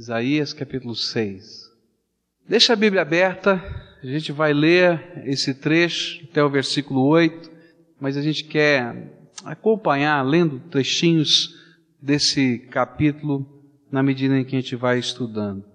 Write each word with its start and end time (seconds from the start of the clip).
Isaías 0.00 0.54
capítulo 0.54 0.96
6. 0.96 1.70
Deixa 2.48 2.72
a 2.72 2.76
Bíblia 2.76 3.02
aberta, 3.02 3.62
a 4.02 4.06
gente 4.06 4.32
vai 4.32 4.50
ler 4.54 5.12
esse 5.26 5.52
trecho 5.52 6.24
até 6.24 6.42
o 6.42 6.48
versículo 6.48 7.04
8, 7.04 7.50
mas 8.00 8.16
a 8.16 8.22
gente 8.22 8.44
quer 8.44 9.28
acompanhar 9.44 10.22
lendo 10.22 10.58
trechinhos 10.70 11.54
desse 12.00 12.60
capítulo 12.70 13.46
na 13.92 14.02
medida 14.02 14.38
em 14.38 14.42
que 14.42 14.56
a 14.56 14.60
gente 14.62 14.74
vai 14.74 14.98
estudando. 14.98 15.66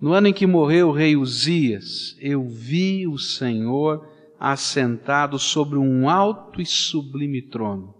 No 0.00 0.12
ano 0.12 0.28
em 0.28 0.32
que 0.32 0.46
morreu 0.46 0.90
o 0.90 0.92
rei 0.92 1.16
Uzias, 1.16 2.16
eu 2.20 2.48
vi 2.48 3.08
o 3.08 3.18
Senhor 3.18 4.08
assentado 4.38 5.40
sobre 5.40 5.76
um 5.76 6.08
alto 6.08 6.60
e 6.60 6.64
sublime 6.66 7.42
trono, 7.42 7.92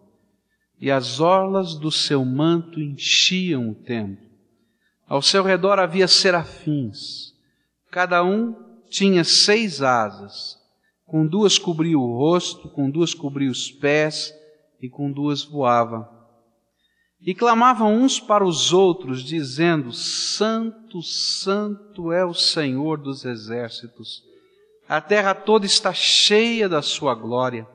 e 0.80 0.92
as 0.92 1.18
orlas 1.18 1.74
do 1.74 1.90
seu 1.90 2.24
manto 2.24 2.80
enchiam 2.80 3.70
o 3.70 3.74
templo. 3.74 4.31
Ao 5.12 5.20
seu 5.20 5.44
redor 5.44 5.78
havia 5.78 6.08
serafins, 6.08 7.34
cada 7.90 8.24
um 8.24 8.56
tinha 8.88 9.22
seis 9.24 9.82
asas, 9.82 10.56
com 11.04 11.26
duas 11.26 11.58
cobria 11.58 11.98
o 11.98 12.16
rosto, 12.16 12.70
com 12.70 12.88
duas 12.88 13.12
cobria 13.12 13.50
os 13.50 13.70
pés, 13.70 14.32
e 14.80 14.88
com 14.88 15.12
duas 15.12 15.44
voava. 15.44 16.08
E 17.20 17.34
clamavam 17.34 17.94
uns 17.94 18.18
para 18.18 18.42
os 18.42 18.72
outros, 18.72 19.22
dizendo: 19.22 19.92
Santo, 19.92 21.02
Santo 21.02 22.10
é 22.10 22.24
o 22.24 22.32
Senhor 22.32 22.96
dos 22.96 23.26
exércitos. 23.26 24.22
A 24.88 24.98
terra 24.98 25.34
toda 25.34 25.66
está 25.66 25.92
cheia 25.92 26.70
da 26.70 26.80
sua 26.80 27.14
glória. 27.14 27.68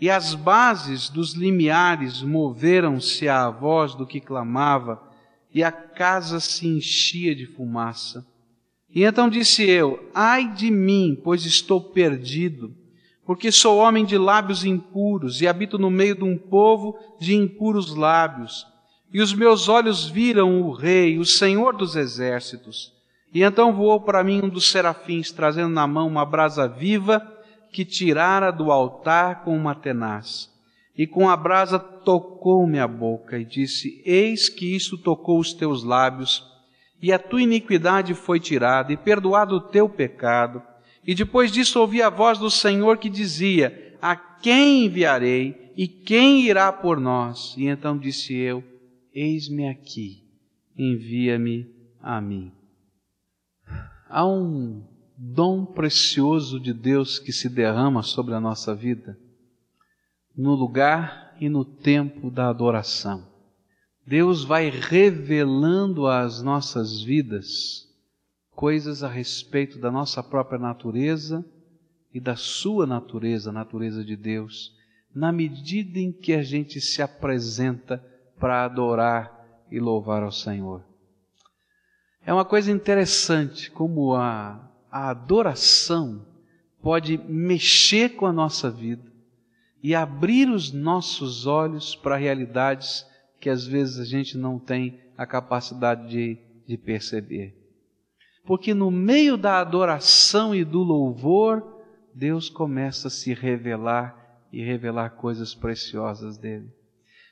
E 0.00 0.10
as 0.10 0.34
bases 0.34 1.08
dos 1.08 1.34
limiares 1.34 2.20
moveram-se 2.20 3.28
à 3.28 3.48
voz 3.48 3.94
do 3.94 4.04
que 4.04 4.20
clamava, 4.20 5.13
e 5.54 5.62
a 5.62 5.72
casa 5.72 6.40
se 6.40 6.66
enchia 6.66 7.34
de 7.34 7.46
fumaça. 7.46 8.26
E 8.90 9.04
então 9.04 9.28
disse 9.30 9.62
eu: 9.62 10.10
Ai 10.12 10.52
de 10.52 10.70
mim, 10.70 11.18
pois 11.22 11.46
estou 11.46 11.80
perdido 11.80 12.74
porque 13.26 13.50
sou 13.50 13.78
homem 13.78 14.04
de 14.04 14.18
lábios 14.18 14.64
impuros 14.64 15.40
e 15.40 15.48
habito 15.48 15.78
no 15.78 15.90
meio 15.90 16.14
de 16.14 16.24
um 16.24 16.36
povo 16.36 16.98
de 17.18 17.34
impuros 17.34 17.94
lábios. 17.94 18.66
E 19.12 19.20
os 19.20 19.32
meus 19.32 19.68
olhos 19.68 20.06
viram 20.06 20.60
o 20.62 20.72
Rei, 20.72 21.18
o 21.18 21.24
Senhor 21.24 21.74
dos 21.76 21.96
exércitos. 21.96 22.92
E 23.32 23.42
então 23.42 23.72
voou 23.72 24.00
para 24.00 24.22
mim 24.22 24.42
um 24.44 24.48
dos 24.48 24.70
serafins, 24.70 25.30
trazendo 25.30 25.70
na 25.70 25.86
mão 25.86 26.06
uma 26.06 26.24
brasa 26.24 26.68
viva 26.68 27.20
que 27.72 27.84
tirara 27.84 28.50
do 28.50 28.70
altar 28.70 29.42
com 29.42 29.56
uma 29.56 29.74
tenaz. 29.74 30.50
E 30.96 31.06
com 31.06 31.28
a 31.28 31.36
brasa 31.36 31.78
tocou-me 31.78 32.78
a 32.78 32.86
boca 32.86 33.38
e 33.38 33.44
disse: 33.44 34.02
Eis 34.04 34.48
que 34.48 34.74
isto 34.74 34.96
tocou 34.96 35.38
os 35.38 35.52
teus 35.52 35.82
lábios, 35.82 36.44
e 37.02 37.12
a 37.12 37.18
tua 37.18 37.42
iniquidade 37.42 38.14
foi 38.14 38.38
tirada, 38.38 38.92
e 38.92 38.96
perdoado 38.96 39.56
o 39.56 39.60
teu 39.60 39.88
pecado 39.88 40.62
e 41.06 41.14
depois 41.14 41.52
disso 41.52 41.80
ouvi 41.80 42.00
a 42.00 42.08
voz 42.08 42.38
do 42.38 42.50
Senhor 42.50 42.98
que 42.98 43.10
dizia: 43.10 43.96
A 44.00 44.16
quem 44.16 44.86
enviarei 44.86 45.72
e 45.76 45.86
quem 45.86 46.46
irá 46.46 46.72
por 46.72 46.98
nós? 46.98 47.54
E 47.58 47.66
então 47.66 47.98
disse 47.98 48.34
eu: 48.34 48.64
Eis-me 49.12 49.68
aqui, 49.68 50.24
envia-me 50.76 51.68
a 52.00 52.20
mim. 52.20 52.50
Há 54.08 54.26
um 54.26 54.82
dom 55.16 55.64
precioso 55.64 56.58
de 56.58 56.72
Deus 56.72 57.18
que 57.18 57.32
se 57.32 57.48
derrama 57.48 58.02
sobre 58.02 58.34
a 58.34 58.40
nossa 58.40 58.74
vida 58.74 59.18
no 60.36 60.54
lugar 60.54 61.36
e 61.40 61.48
no 61.48 61.64
tempo 61.64 62.30
da 62.30 62.48
adoração. 62.48 63.26
Deus 64.06 64.44
vai 64.44 64.68
revelando 64.68 66.06
às 66.06 66.42
nossas 66.42 67.00
vidas 67.00 67.88
coisas 68.50 69.02
a 69.02 69.08
respeito 69.08 69.78
da 69.78 69.90
nossa 69.90 70.22
própria 70.22 70.58
natureza 70.58 71.44
e 72.12 72.20
da 72.20 72.36
sua 72.36 72.86
natureza, 72.86 73.50
a 73.50 73.52
natureza 73.52 74.04
de 74.04 74.16
Deus, 74.16 74.72
na 75.14 75.32
medida 75.32 75.98
em 75.98 76.12
que 76.12 76.32
a 76.32 76.42
gente 76.42 76.80
se 76.80 77.02
apresenta 77.02 78.04
para 78.38 78.64
adorar 78.64 79.64
e 79.70 79.80
louvar 79.80 80.22
ao 80.22 80.30
Senhor. 80.30 80.84
É 82.24 82.32
uma 82.32 82.44
coisa 82.44 82.70
interessante 82.70 83.70
como 83.70 84.14
a, 84.14 84.70
a 84.90 85.10
adoração 85.10 86.24
pode 86.80 87.18
mexer 87.18 88.10
com 88.10 88.26
a 88.26 88.32
nossa 88.32 88.70
vida 88.70 89.13
e 89.84 89.94
abrir 89.94 90.48
os 90.48 90.72
nossos 90.72 91.46
olhos 91.46 91.94
para 91.94 92.16
realidades 92.16 93.06
que 93.38 93.48
às 93.48 93.64
vezes 93.64 94.00
a 94.00 94.04
gente 94.04 94.36
não 94.36 94.58
tem 94.58 94.98
a 95.16 95.24
capacidade 95.24 96.08
de, 96.08 96.38
de 96.66 96.76
perceber 96.76 97.64
porque 98.44 98.74
no 98.74 98.90
meio 98.90 99.36
da 99.36 99.58
adoração 99.58 100.54
e 100.54 100.64
do 100.64 100.82
louvor, 100.82 101.82
Deus 102.14 102.50
começa 102.50 103.08
a 103.08 103.10
se 103.10 103.32
revelar 103.32 104.22
e 104.52 104.62
revelar 104.62 105.10
coisas 105.10 105.54
preciosas 105.54 106.36
dele. 106.36 106.68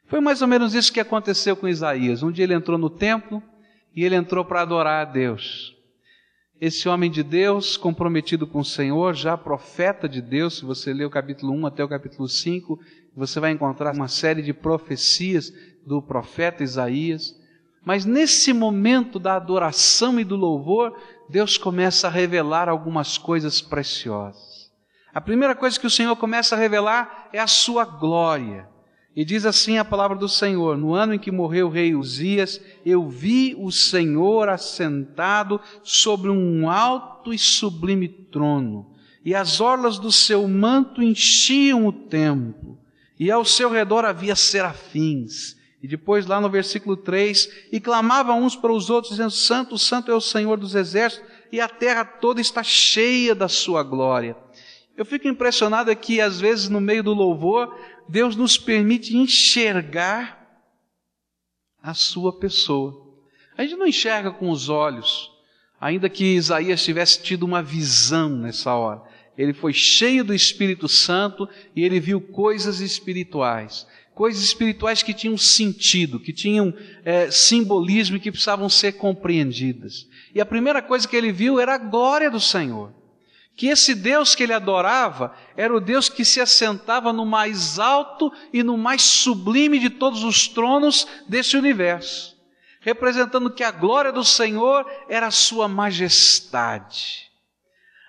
Foi 0.06 0.20
mais 0.20 0.42
ou 0.42 0.48
menos 0.48 0.74
isso 0.74 0.92
que 0.92 1.00
aconteceu 1.00 1.54
com 1.54 1.68
Isaías. 1.68 2.22
Um 2.22 2.32
dia 2.32 2.44
ele 2.44 2.54
entrou 2.54 2.78
no 2.78 2.90
templo 2.90 3.42
e 3.94 4.04
ele 4.04 4.16
entrou 4.16 4.44
para 4.44 4.62
adorar 4.62 5.06
a 5.06 5.10
Deus. 5.10 5.76
Esse 6.64 6.88
homem 6.88 7.10
de 7.10 7.24
Deus, 7.24 7.76
comprometido 7.76 8.46
com 8.46 8.60
o 8.60 8.64
Senhor, 8.64 9.14
já 9.14 9.36
profeta 9.36 10.08
de 10.08 10.22
Deus, 10.22 10.58
se 10.58 10.64
você 10.64 10.92
ler 10.92 11.04
o 11.04 11.10
capítulo 11.10 11.52
1 11.54 11.66
até 11.66 11.82
o 11.82 11.88
capítulo 11.88 12.28
5, 12.28 12.78
você 13.16 13.40
vai 13.40 13.50
encontrar 13.50 13.92
uma 13.92 14.06
série 14.06 14.42
de 14.42 14.52
profecias 14.52 15.52
do 15.84 16.00
profeta 16.00 16.62
Isaías. 16.62 17.34
Mas 17.84 18.04
nesse 18.04 18.52
momento 18.52 19.18
da 19.18 19.34
adoração 19.34 20.20
e 20.20 20.24
do 20.24 20.36
louvor, 20.36 20.96
Deus 21.28 21.58
começa 21.58 22.06
a 22.06 22.10
revelar 22.10 22.68
algumas 22.68 23.18
coisas 23.18 23.60
preciosas. 23.60 24.70
A 25.12 25.20
primeira 25.20 25.56
coisa 25.56 25.80
que 25.80 25.86
o 25.88 25.90
Senhor 25.90 26.14
começa 26.14 26.54
a 26.54 26.58
revelar 26.58 27.28
é 27.32 27.40
a 27.40 27.48
sua 27.48 27.84
glória. 27.84 28.68
E 29.14 29.24
diz 29.24 29.44
assim 29.44 29.78
a 29.78 29.84
palavra 29.84 30.16
do 30.16 30.28
Senhor: 30.28 30.76
No 30.76 30.94
ano 30.94 31.14
em 31.14 31.18
que 31.18 31.30
morreu 31.30 31.66
o 31.66 31.70
rei 31.70 31.94
Uzias, 31.94 32.60
eu 32.84 33.08
vi 33.08 33.54
o 33.58 33.70
Senhor 33.70 34.48
assentado 34.48 35.60
sobre 35.82 36.30
um 36.30 36.70
alto 36.70 37.32
e 37.32 37.38
sublime 37.38 38.08
trono, 38.08 38.90
e 39.24 39.34
as 39.34 39.60
orlas 39.60 39.98
do 39.98 40.10
seu 40.10 40.48
manto 40.48 41.02
enchiam 41.02 41.86
o 41.86 41.92
templo, 41.92 42.78
e 43.18 43.30
ao 43.30 43.44
seu 43.44 43.70
redor 43.70 44.04
havia 44.04 44.34
serafins 44.34 45.60
e 45.82 45.88
depois, 45.88 46.26
lá 46.26 46.40
no 46.40 46.48
versículo 46.48 46.96
3, 46.96 47.66
e 47.72 47.80
clamavam 47.80 48.40
uns 48.40 48.54
para 48.54 48.72
os 48.72 48.88
outros, 48.88 49.10
dizendo: 49.10 49.32
Santo, 49.32 49.76
Santo 49.76 50.12
é 50.12 50.14
o 50.14 50.20
Senhor 50.20 50.56
dos 50.56 50.76
exércitos, 50.76 51.28
e 51.50 51.60
a 51.60 51.68
terra 51.68 52.04
toda 52.04 52.40
está 52.40 52.62
cheia 52.62 53.34
da 53.34 53.48
sua 53.48 53.82
glória. 53.82 54.36
Eu 54.96 55.04
fico 55.04 55.26
impressionado 55.26 55.90
é 55.90 55.94
que, 55.94 56.20
às 56.20 56.38
vezes, 56.38 56.68
no 56.68 56.80
meio 56.80 57.02
do 57.02 57.12
louvor, 57.12 57.76
Deus 58.08 58.36
nos 58.36 58.58
permite 58.58 59.16
enxergar 59.16 60.40
a 61.82 61.94
sua 61.94 62.38
pessoa. 62.38 63.02
A 63.56 63.62
gente 63.62 63.76
não 63.76 63.86
enxerga 63.86 64.30
com 64.30 64.50
os 64.50 64.68
olhos, 64.68 65.30
ainda 65.80 66.08
que 66.08 66.36
Isaías 66.36 66.84
tivesse 66.84 67.22
tido 67.22 67.44
uma 67.44 67.62
visão 67.62 68.30
nessa 68.30 68.74
hora. 68.74 69.02
Ele 69.36 69.52
foi 69.52 69.72
cheio 69.72 70.24
do 70.24 70.34
Espírito 70.34 70.88
Santo 70.88 71.48
e 71.74 71.82
ele 71.82 71.98
viu 71.98 72.20
coisas 72.20 72.80
espirituais 72.80 73.86
coisas 74.14 74.42
espirituais 74.42 75.02
que 75.02 75.14
tinham 75.14 75.36
sentido, 75.36 76.20
que 76.20 76.32
tinham 76.32 76.74
é, 77.04 77.30
simbolismo 77.30 78.16
e 78.16 78.20
que 78.20 78.30
precisavam 78.30 78.68
ser 78.68 78.92
compreendidas. 78.92 80.06
E 80.34 80.40
a 80.40 80.46
primeira 80.46 80.82
coisa 80.82 81.08
que 81.08 81.16
ele 81.16 81.32
viu 81.32 81.58
era 81.58 81.74
a 81.74 81.78
glória 81.78 82.30
do 82.30 82.40
Senhor. 82.40 82.92
Que 83.54 83.68
esse 83.68 83.94
Deus 83.94 84.34
que 84.34 84.42
ele 84.42 84.52
adorava 84.52 85.34
era 85.56 85.74
o 85.74 85.80
Deus 85.80 86.08
que 86.08 86.24
se 86.24 86.40
assentava 86.40 87.12
no 87.12 87.26
mais 87.26 87.78
alto 87.78 88.32
e 88.52 88.62
no 88.62 88.78
mais 88.78 89.02
sublime 89.02 89.78
de 89.78 89.90
todos 89.90 90.24
os 90.24 90.48
tronos 90.48 91.06
desse 91.28 91.56
universo, 91.56 92.36
representando 92.80 93.50
que 93.50 93.62
a 93.62 93.70
glória 93.70 94.10
do 94.10 94.24
Senhor 94.24 94.90
era 95.08 95.26
a 95.26 95.30
sua 95.30 95.68
majestade. 95.68 97.30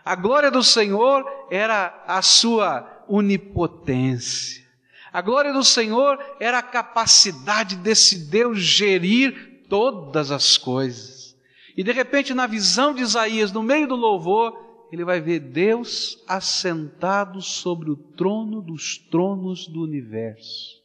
A 0.06 0.16
glória 0.16 0.52
do 0.52 0.64
Senhor 0.64 1.26
era 1.50 2.04
a 2.08 2.22
sua 2.22 3.04
onipotência. 3.08 4.64
A 5.12 5.22
glória 5.22 5.54
do 5.54 5.64
Senhor 5.64 6.20
era 6.40 6.58
a 6.58 6.64
capacidade 6.64 7.76
desse 7.76 8.30
Deus 8.30 8.60
gerir 8.60 9.66
todas 9.70 10.32
as 10.32 10.58
coisas. 10.58 11.36
E 11.78 11.84
de 11.84 11.92
repente, 11.92 12.34
na 12.34 12.48
visão 12.48 12.94
de 12.94 13.02
Isaías, 13.02 13.52
no 13.52 13.62
meio 13.62 13.88
do 13.88 13.96
louvor, 13.96 14.73
ele 14.94 15.04
vai 15.04 15.20
ver 15.20 15.40
Deus 15.40 16.24
assentado 16.28 17.42
sobre 17.42 17.90
o 17.90 17.96
trono 17.96 18.62
dos 18.62 18.96
tronos 18.96 19.68
do 19.68 19.82
universo. 19.82 20.84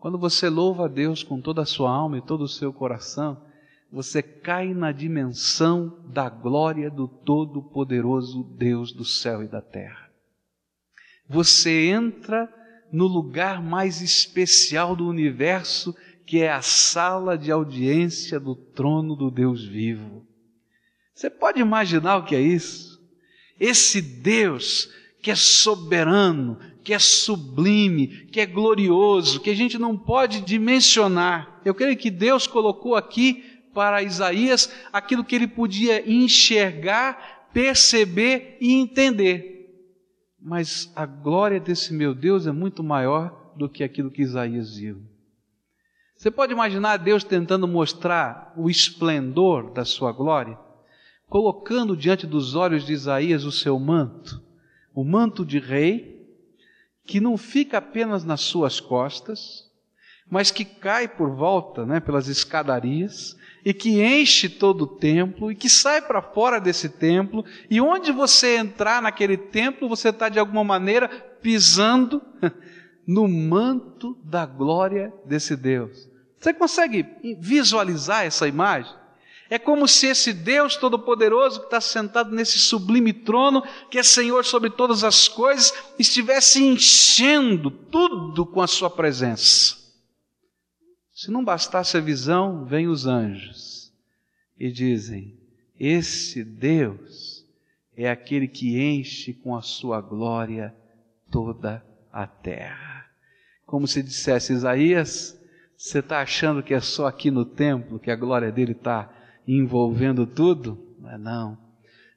Quando 0.00 0.16
você 0.16 0.48
louva 0.48 0.86
a 0.86 0.88
Deus 0.88 1.22
com 1.22 1.38
toda 1.38 1.60
a 1.60 1.66
sua 1.66 1.90
alma 1.90 2.16
e 2.16 2.22
todo 2.22 2.44
o 2.44 2.48
seu 2.48 2.72
coração, 2.72 3.44
você 3.92 4.22
cai 4.22 4.72
na 4.72 4.92
dimensão 4.92 6.02
da 6.08 6.30
glória 6.30 6.90
do 6.90 7.06
Todo-Poderoso 7.06 8.44
Deus 8.56 8.94
do 8.94 9.04
céu 9.04 9.42
e 9.42 9.46
da 9.46 9.60
terra. 9.60 10.10
Você 11.28 11.88
entra 11.88 12.50
no 12.90 13.06
lugar 13.06 13.62
mais 13.62 14.00
especial 14.00 14.96
do 14.96 15.06
universo, 15.06 15.94
que 16.24 16.38
é 16.38 16.50
a 16.50 16.62
sala 16.62 17.36
de 17.36 17.52
audiência 17.52 18.40
do 18.40 18.56
trono 18.56 19.14
do 19.14 19.30
Deus 19.30 19.62
vivo. 19.62 20.26
Você 21.14 21.28
pode 21.28 21.60
imaginar 21.60 22.16
o 22.16 22.24
que 22.24 22.34
é 22.34 22.40
isso? 22.40 22.91
Esse 23.58 24.00
Deus 24.00 24.90
que 25.22 25.30
é 25.30 25.36
soberano, 25.36 26.58
que 26.82 26.92
é 26.92 26.98
sublime, 26.98 28.08
que 28.26 28.40
é 28.40 28.46
glorioso, 28.46 29.40
que 29.40 29.50
a 29.50 29.54
gente 29.54 29.78
não 29.78 29.96
pode 29.96 30.40
dimensionar. 30.40 31.60
Eu 31.64 31.74
creio 31.74 31.96
que 31.96 32.10
Deus 32.10 32.46
colocou 32.46 32.96
aqui 32.96 33.44
para 33.72 34.02
Isaías 34.02 34.70
aquilo 34.92 35.24
que 35.24 35.34
ele 35.34 35.46
podia 35.46 36.08
enxergar, 36.10 37.48
perceber 37.52 38.58
e 38.60 38.72
entender. 38.74 39.52
Mas 40.40 40.90
a 40.96 41.06
glória 41.06 41.60
desse 41.60 41.92
meu 41.92 42.14
Deus 42.14 42.46
é 42.48 42.52
muito 42.52 42.82
maior 42.82 43.54
do 43.56 43.68
que 43.68 43.84
aquilo 43.84 44.10
que 44.10 44.22
Isaías 44.22 44.76
viu. 44.76 45.00
Você 46.16 46.30
pode 46.30 46.52
imaginar 46.52 46.96
Deus 46.98 47.22
tentando 47.24 47.66
mostrar 47.68 48.52
o 48.56 48.68
esplendor 48.68 49.72
da 49.72 49.84
sua 49.84 50.12
glória, 50.12 50.58
colocando 51.32 51.96
diante 51.96 52.26
dos 52.26 52.54
olhos 52.54 52.84
de 52.84 52.92
Isaías 52.92 53.44
o 53.44 53.50
seu 53.50 53.78
manto, 53.78 54.44
o 54.94 55.02
manto 55.02 55.46
de 55.46 55.58
rei, 55.58 56.28
que 57.06 57.22
não 57.22 57.38
fica 57.38 57.78
apenas 57.78 58.22
nas 58.22 58.42
suas 58.42 58.80
costas, 58.80 59.64
mas 60.30 60.50
que 60.50 60.62
cai 60.62 61.08
por 61.08 61.34
volta, 61.34 61.86
né, 61.86 62.00
pelas 62.00 62.28
escadarias, 62.28 63.34
e 63.64 63.72
que 63.72 64.02
enche 64.04 64.46
todo 64.46 64.82
o 64.82 64.86
templo, 64.86 65.50
e 65.50 65.54
que 65.54 65.70
sai 65.70 66.02
para 66.02 66.20
fora 66.20 66.60
desse 66.60 66.90
templo, 66.90 67.42
e 67.70 67.80
onde 67.80 68.12
você 68.12 68.58
entrar 68.58 69.00
naquele 69.00 69.38
templo, 69.38 69.88
você 69.88 70.10
está 70.10 70.28
de 70.28 70.38
alguma 70.38 70.62
maneira 70.62 71.08
pisando 71.40 72.20
no 73.08 73.26
manto 73.26 74.18
da 74.22 74.44
glória 74.44 75.10
desse 75.24 75.56
Deus. 75.56 76.10
Você 76.38 76.52
consegue 76.52 77.06
visualizar 77.40 78.26
essa 78.26 78.46
imagem? 78.46 79.00
É 79.50 79.58
como 79.58 79.86
se 79.86 80.06
esse 80.06 80.32
Deus 80.32 80.76
Todo-Poderoso 80.76 81.60
que 81.60 81.66
está 81.66 81.80
sentado 81.80 82.34
nesse 82.34 82.58
sublime 82.58 83.12
trono, 83.12 83.62
que 83.90 83.98
é 83.98 84.02
Senhor 84.02 84.44
sobre 84.44 84.70
todas 84.70 85.04
as 85.04 85.28
coisas, 85.28 85.72
estivesse 85.98 86.62
enchendo 86.62 87.70
tudo 87.70 88.46
com 88.46 88.60
a 88.60 88.66
Sua 88.66 88.88
presença. 88.88 89.76
Se 91.12 91.30
não 91.30 91.44
bastasse 91.44 91.96
a 91.96 92.00
visão, 92.00 92.64
vêm 92.64 92.88
os 92.88 93.06
anjos 93.06 93.92
e 94.58 94.72
dizem: 94.72 95.38
Esse 95.78 96.42
Deus 96.42 97.46
é 97.96 98.10
aquele 98.10 98.48
que 98.48 98.80
enche 98.80 99.34
com 99.34 99.54
a 99.54 99.62
Sua 99.62 100.00
glória 100.00 100.74
toda 101.30 101.84
a 102.12 102.26
terra. 102.26 103.06
Como 103.66 103.86
se 103.86 104.02
dissesse 104.02 104.52
Isaías, 104.52 105.38
você 105.76 105.98
está 105.98 106.20
achando 106.20 106.62
que 106.62 106.74
é 106.74 106.80
só 106.80 107.06
aqui 107.06 107.30
no 107.30 107.44
templo 107.44 107.98
que 107.98 108.10
a 108.10 108.16
glória 108.16 108.52
dele 108.52 108.72
está 108.72 109.10
envolvendo 109.46 110.26
tudo? 110.26 110.96
Não 110.98 111.10
é 111.10 111.18
não. 111.18 111.58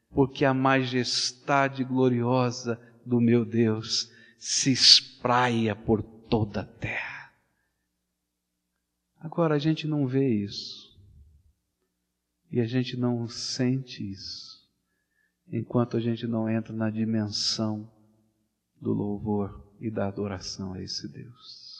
Porque 0.09 0.45
a 0.45 0.53
majestade 0.53 1.83
gloriosa 1.83 2.79
do 3.05 3.19
meu 3.19 3.43
Deus 3.45 4.11
se 4.39 4.71
espraia 4.71 5.75
por 5.75 6.01
toda 6.01 6.61
a 6.61 6.65
terra. 6.65 7.33
Agora 9.19 9.55
a 9.55 9.59
gente 9.59 9.87
não 9.87 10.07
vê 10.07 10.29
isso. 10.29 10.95
E 12.51 12.59
a 12.59 12.65
gente 12.65 12.95
não 12.95 13.27
sente 13.27 14.09
isso. 14.09 14.63
Enquanto 15.51 15.97
a 15.97 15.99
gente 15.99 16.25
não 16.27 16.49
entra 16.49 16.73
na 16.73 16.89
dimensão 16.89 17.91
do 18.79 18.93
louvor 18.93 19.73
e 19.79 19.89
da 19.89 20.07
adoração 20.07 20.73
a 20.73 20.81
esse 20.81 21.07
Deus. 21.11 21.75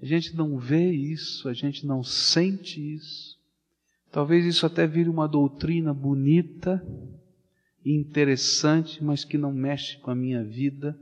A 0.00 0.06
gente 0.06 0.34
não 0.34 0.58
vê 0.58 0.90
isso, 0.90 1.48
a 1.48 1.52
gente 1.52 1.86
não 1.86 2.02
sente 2.02 2.80
isso. 2.94 3.29
Talvez 4.10 4.44
isso 4.44 4.66
até 4.66 4.86
vire 4.86 5.08
uma 5.08 5.28
doutrina 5.28 5.94
bonita 5.94 6.84
interessante, 7.84 9.02
mas 9.02 9.24
que 9.24 9.38
não 9.38 9.52
mexe 9.52 9.98
com 9.98 10.10
a 10.10 10.14
minha 10.14 10.42
vida 10.42 10.98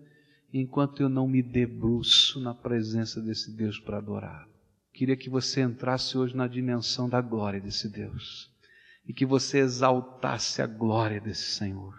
enquanto 0.53 1.03
eu 1.03 1.09
não 1.09 1.27
me 1.27 1.43
debruço 1.43 2.41
na 2.41 2.55
presença 2.55 3.21
desse 3.21 3.51
Deus 3.51 3.79
para 3.79 3.99
adorá-lo. 3.99 4.49
Queria 4.93 5.17
que 5.17 5.31
você 5.31 5.63
entrasse 5.63 6.19
hoje 6.19 6.37
na 6.37 6.47
dimensão 6.47 7.09
da 7.09 7.21
glória 7.21 7.61
desse 7.61 7.89
Deus 7.89 8.51
e 9.07 9.13
que 9.13 9.25
você 9.25 9.59
exaltasse 9.59 10.61
a 10.61 10.67
glória 10.67 11.21
desse 11.21 11.53
Senhor, 11.53 11.95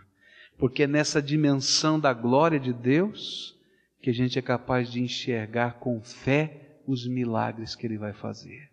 porque 0.57 0.83
é 0.83 0.87
nessa 0.87 1.21
dimensão 1.21 1.99
da 1.99 2.13
glória 2.13 2.59
de 2.59 2.73
Deus 2.73 3.57
que 4.01 4.09
a 4.09 4.13
gente 4.13 4.37
é 4.37 4.41
capaz 4.41 4.91
de 4.91 5.01
enxergar 5.01 5.79
com 5.79 6.01
fé 6.01 6.79
os 6.85 7.07
milagres 7.07 7.75
que 7.75 7.85
Ele 7.85 7.97
vai 7.97 8.13
fazer. 8.13 8.68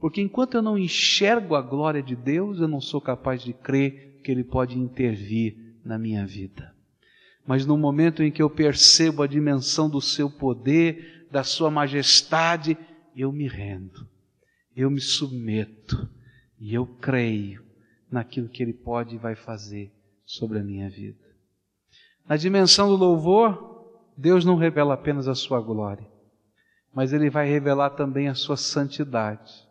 Porque 0.00 0.20
enquanto 0.20 0.54
eu 0.54 0.62
não 0.62 0.78
enxergo 0.78 1.54
a 1.54 1.62
glória 1.62 2.02
de 2.02 2.14
Deus, 2.14 2.60
eu 2.60 2.68
não 2.68 2.80
sou 2.80 3.00
capaz 3.00 3.42
de 3.42 3.52
crer 3.52 4.20
que 4.22 4.30
Ele 4.30 4.44
pode 4.44 4.78
intervir 4.78 5.56
na 5.84 5.98
minha 5.98 6.26
vida. 6.26 6.74
Mas 7.46 7.64
no 7.64 7.76
momento 7.76 8.22
em 8.22 8.30
que 8.30 8.42
eu 8.42 8.50
percebo 8.50 9.22
a 9.22 9.26
dimensão 9.26 9.88
do 9.88 10.00
Seu 10.00 10.30
poder, 10.30 11.26
da 11.30 11.42
Sua 11.42 11.70
majestade, 11.70 12.76
eu 13.16 13.32
me 13.32 13.48
rendo, 13.48 14.06
eu 14.76 14.90
me 14.90 15.00
submeto 15.00 16.08
e 16.60 16.72
eu 16.74 16.86
creio 16.86 17.64
naquilo 18.10 18.48
que 18.48 18.62
Ele 18.62 18.72
pode 18.72 19.16
e 19.16 19.18
vai 19.18 19.34
fazer 19.34 19.92
sobre 20.24 20.58
a 20.58 20.62
minha 20.62 20.88
vida. 20.88 21.26
Na 22.28 22.36
dimensão 22.36 22.88
do 22.88 22.96
louvor, 22.96 23.98
Deus 24.16 24.44
não 24.44 24.56
revela 24.56 24.94
apenas 24.94 25.26
a 25.26 25.34
Sua 25.34 25.60
glória, 25.60 26.06
mas 26.94 27.12
ele 27.12 27.30
vai 27.30 27.48
revelar 27.48 27.90
também 27.90 28.28
a 28.28 28.34
sua 28.34 28.56
santidade. 28.56 29.67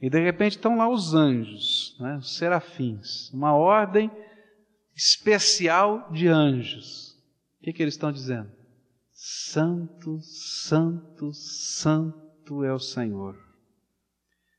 E 0.00 0.08
de 0.08 0.20
repente 0.20 0.52
estão 0.52 0.76
lá 0.76 0.88
os 0.88 1.12
anjos, 1.14 1.96
né, 1.98 2.16
os 2.18 2.36
serafins, 2.36 3.30
uma 3.32 3.54
ordem 3.54 4.10
especial 4.94 6.08
de 6.12 6.28
anjos. 6.28 7.16
O 7.60 7.64
que, 7.64 7.72
que 7.72 7.82
eles 7.82 7.94
estão 7.94 8.12
dizendo? 8.12 8.50
Santo, 9.12 10.20
Santo, 10.20 11.32
Santo 11.32 12.62
é 12.62 12.72
o 12.72 12.78
Senhor. 12.78 13.36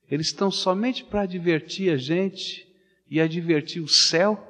Eles 0.10 0.28
estão 0.28 0.52
somente 0.52 1.04
para 1.06 1.22
advertir 1.22 1.94
a 1.94 1.98
gente 1.98 2.68
e 3.10 3.22
advertir 3.22 3.82
o 3.82 3.88
céu 3.88 4.46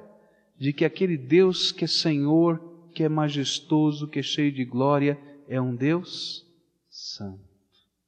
de 0.58 0.74
que 0.74 0.84
aquele 0.84 1.18
Deus 1.18 1.72
que 1.72 1.86
é 1.86 1.88
Senhor, 1.88 2.90
que 2.94 3.04
é 3.04 3.10
majestoso, 3.10 4.08
que 4.08 4.20
é 4.20 4.24
cheio 4.24 4.52
de 4.52 4.66
glória, 4.66 5.20
é 5.48 5.62
um 5.62 5.76
Deus 5.76 6.46
Santo. 6.90 7.49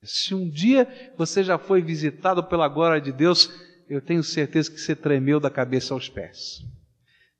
Se 0.03 0.33
um 0.33 0.50
dia 0.50 1.13
você 1.15 1.44
já 1.44 1.57
foi 1.57 1.81
visitado 1.81 2.44
pela 2.44 2.68
glória 2.68 3.00
de 3.00 3.12
Deus, 3.12 3.51
eu 3.88 4.01
tenho 4.01 4.24
certeza 4.24 4.71
que 4.71 4.80
você 4.80 4.95
tremeu 4.95 5.39
da 5.39 5.50
cabeça 5.50 5.93
aos 5.93 6.10
pés. 6.10 6.65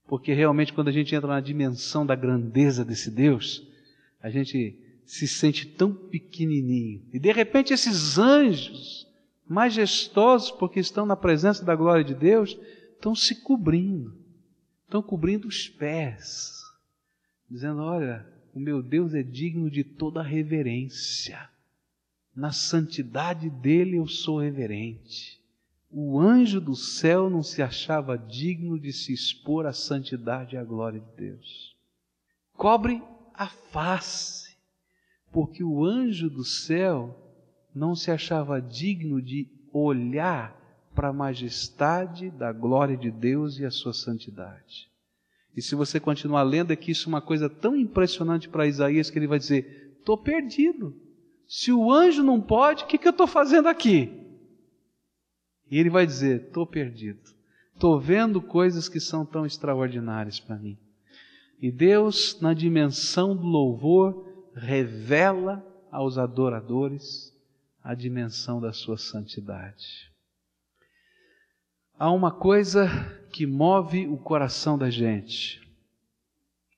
Porque 0.08 0.34
realmente, 0.34 0.74
quando 0.74 0.89
a 0.89 0.91
gente 0.91 1.15
entra 1.15 1.27
na 1.27 1.39
dimensão 1.39 2.06
da 2.06 2.15
grandeza 2.15 2.86
desse 2.86 3.10
Deus, 3.10 3.65
a 4.22 4.30
gente 4.30 4.77
se 5.06 5.27
sente 5.27 5.65
tão 5.65 5.94
pequenininho. 5.94 7.03
E 7.12 7.20
de 7.20 7.32
repente, 7.32 7.74
esses 7.74 8.18
anjos, 8.18 9.08
majestosos, 9.48 10.51
porque 10.51 10.80
estão 10.80 11.06
na 11.06 11.15
presença 11.15 11.65
da 11.65 11.75
glória 11.75 12.03
de 12.03 12.13
Deus, 12.13 12.58
estão 12.94 13.15
se 13.15 13.41
cobrindo, 13.41 14.15
estão 14.86 15.01
cobrindo 15.01 15.48
os 15.48 15.68
pés, 15.68 16.62
dizendo: 17.50 17.82
Olha, 17.82 18.25
o 18.53 18.60
meu 18.60 18.84
Deus 18.84 19.13
é 19.13 19.24
digno 19.24 19.72
de 19.72 19.84
toda 19.84 20.22
reverência. 20.22 21.50
Na 22.36 22.52
santidade 22.52 23.50
dele 23.50 23.98
eu 23.98 24.08
sou 24.08 24.40
reverente. 24.40 25.42
O 25.90 26.20
anjo 26.20 26.62
do 26.62 26.76
céu 26.76 27.30
não 27.30 27.44
se 27.44 27.62
achava 27.62 28.18
digno 28.18 28.80
de 28.80 28.94
se 28.94 29.12
expor 29.12 29.66
à 29.66 29.74
santidade 29.74 30.56
e 30.56 30.58
à 30.58 30.64
glória 30.64 31.02
de 31.02 31.12
Deus. 31.18 31.76
Cobre 32.54 33.04
a 33.34 33.48
face, 33.48 34.56
porque 35.32 35.64
o 35.64 35.84
anjo 35.84 36.30
do 36.30 36.46
céu 36.46 37.18
não 37.76 37.96
se 37.96 38.10
achava 38.10 38.62
digno 38.62 39.22
de 39.22 39.50
olhar 39.74 40.58
para 40.96 41.10
a 41.10 41.14
majestade 41.14 42.30
da 42.32 42.52
glória 42.54 42.96
de 42.96 43.12
Deus 43.12 43.60
e 43.60 43.66
a 43.66 43.72
sua 43.72 43.94
santidade. 43.94 44.90
E 45.56 45.62
se 45.62 45.76
você 45.76 46.00
continuar 46.00 46.44
lendo 46.44 46.72
aqui, 46.72 46.92
isso 46.92 47.10
é 47.10 47.12
uma 47.12 47.22
coisa 47.22 47.50
tão 47.50 47.76
impressionante 47.76 48.48
para 48.48 48.68
Isaías 48.68 49.10
que 49.10 49.20
ele 49.20 49.28
vai 49.28 49.40
dizer: 49.40 49.96
estou 50.00 50.18
perdido. 50.18 50.96
Se 51.48 51.72
o 51.72 51.92
anjo 51.92 52.24
não 52.24 52.42
pode, 52.42 52.84
o 52.84 52.88
que, 52.88 52.98
que 52.98 53.08
eu 53.08 53.12
estou 53.12 53.28
fazendo 53.28 53.68
aqui? 53.68 54.22
E 55.70 55.78
ele 55.78 55.90
vai 55.90 56.06
dizer: 56.06 56.48
estou 56.48 56.66
perdido. 56.66 57.22
Estou 57.74 58.00
vendo 58.00 58.42
coisas 58.42 58.88
que 58.88 59.00
são 59.00 59.26
tão 59.26 59.46
extraordinárias 59.46 60.40
para 60.40 60.56
mim. 60.56 60.78
E 61.60 61.72
Deus, 61.72 62.40
na 62.42 62.54
dimensão 62.54 63.36
do 63.36 63.48
louvor, 63.48 64.52
revela 64.54 65.66
aos 65.92 66.18
adoradores 66.18 67.36
a 67.84 67.96
dimensão 67.96 68.62
da 68.62 68.72
sua 68.72 68.98
santidade. 68.98 70.12
Há 71.98 72.12
uma 72.12 72.32
coisa 72.32 72.88
que 73.32 73.46
move 73.46 74.08
o 74.08 74.18
coração 74.18 74.78
da 74.78 74.90
gente. 74.90 75.62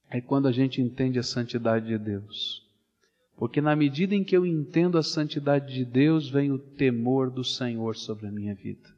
É 0.10 0.22
quando 0.22 0.48
a 0.48 0.52
gente 0.52 0.82
entende 0.82 1.18
a 1.18 1.24
santidade 1.24 1.88
de 1.88 1.98
Deus. 1.98 2.63
Porque 3.44 3.60
na 3.60 3.76
medida 3.76 4.16
em 4.16 4.24
que 4.24 4.38
eu 4.38 4.46
entendo 4.46 4.98
a 4.98 5.04
santidade 5.04 5.74
de 5.74 5.84
Deus, 5.84 6.30
vem 6.30 6.50
o 6.50 6.58
temor 6.58 7.30
do 7.30 7.44
Senhor 7.44 7.94
sobre 7.98 8.26
a 8.26 8.32
minha 8.32 8.56
vida. 8.56 8.90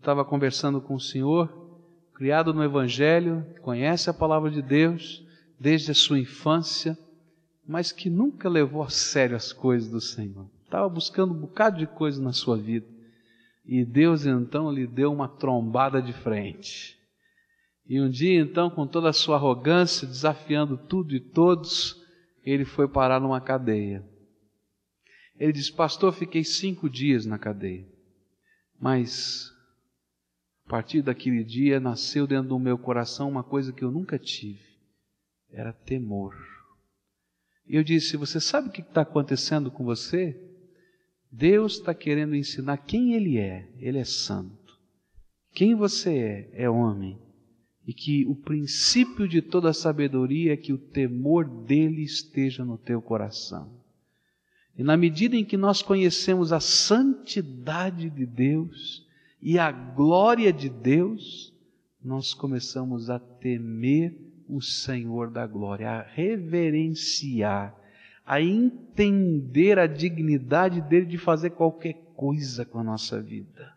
Estava 0.00 0.24
conversando 0.24 0.80
com 0.80 0.94
o 0.94 1.00
Senhor, 1.00 1.52
criado 2.14 2.54
no 2.54 2.64
Evangelho, 2.64 3.44
conhece 3.60 4.08
a 4.08 4.14
palavra 4.14 4.50
de 4.50 4.62
Deus 4.62 5.22
desde 5.60 5.90
a 5.90 5.94
sua 5.94 6.18
infância, 6.18 6.98
mas 7.68 7.92
que 7.92 8.08
nunca 8.08 8.48
levou 8.48 8.82
a 8.82 8.88
sério 8.88 9.36
as 9.36 9.52
coisas 9.52 9.90
do 9.90 10.00
Senhor. 10.00 10.48
Estava 10.64 10.88
buscando 10.88 11.34
um 11.34 11.40
bocado 11.40 11.76
de 11.76 11.86
coisa 11.86 12.22
na 12.22 12.32
sua 12.32 12.56
vida. 12.56 12.86
E 13.66 13.84
Deus 13.84 14.24
então 14.24 14.72
lhe 14.72 14.86
deu 14.86 15.12
uma 15.12 15.28
trombada 15.28 16.00
de 16.00 16.14
frente. 16.14 16.96
E 17.86 18.00
um 18.00 18.08
dia 18.08 18.40
então, 18.40 18.70
com 18.70 18.86
toda 18.86 19.10
a 19.10 19.12
sua 19.12 19.36
arrogância, 19.36 20.08
desafiando 20.08 20.78
tudo 20.78 21.14
e 21.14 21.20
todos, 21.20 22.00
ele 22.44 22.64
foi 22.64 22.88
parar 22.88 23.20
numa 23.20 23.40
cadeia. 23.40 24.04
Ele 25.36 25.52
disse: 25.52 25.72
Pastor, 25.72 26.12
fiquei 26.12 26.44
cinco 26.44 26.88
dias 26.88 27.24
na 27.24 27.38
cadeia, 27.38 27.86
mas 28.78 29.50
a 30.66 30.70
partir 30.70 31.02
daquele 31.02 31.44
dia 31.44 31.80
nasceu 31.80 32.26
dentro 32.26 32.50
do 32.50 32.58
meu 32.58 32.78
coração 32.78 33.28
uma 33.28 33.42
coisa 33.42 33.72
que 33.72 33.82
eu 33.82 33.90
nunca 33.90 34.18
tive: 34.18 34.64
era 35.50 35.72
temor. 35.72 36.34
E 37.66 37.76
eu 37.76 37.84
disse: 37.84 38.16
Você 38.16 38.40
sabe 38.40 38.68
o 38.68 38.72
que 38.72 38.82
está 38.82 39.02
acontecendo 39.02 39.70
com 39.70 39.84
você? 39.84 40.38
Deus 41.30 41.78
está 41.78 41.94
querendo 41.94 42.36
ensinar 42.36 42.76
quem 42.78 43.14
Ele 43.14 43.38
é. 43.38 43.72
Ele 43.78 43.98
é 43.98 44.04
santo. 44.04 44.78
Quem 45.54 45.74
você 45.74 46.50
é, 46.54 46.64
é 46.64 46.70
homem 46.70 47.18
e 47.86 47.92
que 47.92 48.24
o 48.26 48.34
princípio 48.34 49.26
de 49.26 49.42
toda 49.42 49.72
sabedoria 49.72 50.52
é 50.52 50.56
que 50.56 50.72
o 50.72 50.78
temor 50.78 51.44
dele 51.44 52.02
esteja 52.02 52.64
no 52.64 52.78
teu 52.78 53.02
coração. 53.02 53.70
E 54.76 54.82
na 54.82 54.96
medida 54.96 55.36
em 55.36 55.44
que 55.44 55.56
nós 55.56 55.82
conhecemos 55.82 56.52
a 56.52 56.60
santidade 56.60 58.08
de 58.08 58.24
Deus 58.24 59.06
e 59.40 59.58
a 59.58 59.70
glória 59.70 60.52
de 60.52 60.68
Deus, 60.68 61.52
nós 62.02 62.32
começamos 62.32 63.10
a 63.10 63.18
temer 63.18 64.16
o 64.48 64.60
Senhor 64.60 65.30
da 65.30 65.46
glória, 65.46 65.90
a 65.90 66.02
reverenciar, 66.02 67.76
a 68.24 68.40
entender 68.40 69.78
a 69.78 69.86
dignidade 69.86 70.80
dele 70.80 71.06
de 71.06 71.18
fazer 71.18 71.50
qualquer 71.50 71.94
coisa 72.14 72.64
com 72.64 72.78
a 72.78 72.84
nossa 72.84 73.20
vida. 73.20 73.76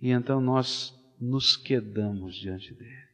E 0.00 0.10
então 0.10 0.40
nós 0.40 0.94
nos 1.20 1.56
quedamos 1.56 2.36
diante 2.36 2.74
dele. 2.74 3.05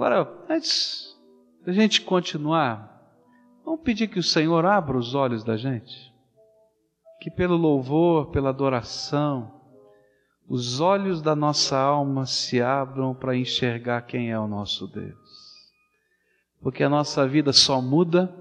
Agora, 0.00 0.46
antes 0.48 1.14
da 1.62 1.72
gente 1.72 2.00
continuar, 2.00 3.06
vamos 3.62 3.82
pedir 3.82 4.08
que 4.08 4.18
o 4.18 4.22
Senhor 4.22 4.64
abra 4.64 4.96
os 4.96 5.14
olhos 5.14 5.44
da 5.44 5.58
gente. 5.58 6.10
Que 7.20 7.30
pelo 7.30 7.54
louvor, 7.54 8.30
pela 8.30 8.48
adoração, 8.48 9.60
os 10.48 10.80
olhos 10.80 11.20
da 11.20 11.36
nossa 11.36 11.78
alma 11.78 12.24
se 12.24 12.62
abram 12.62 13.14
para 13.14 13.36
enxergar 13.36 14.00
quem 14.06 14.30
é 14.30 14.40
o 14.40 14.48
nosso 14.48 14.86
Deus. 14.86 15.20
Porque 16.62 16.82
a 16.82 16.88
nossa 16.88 17.28
vida 17.28 17.52
só 17.52 17.82
muda, 17.82 18.34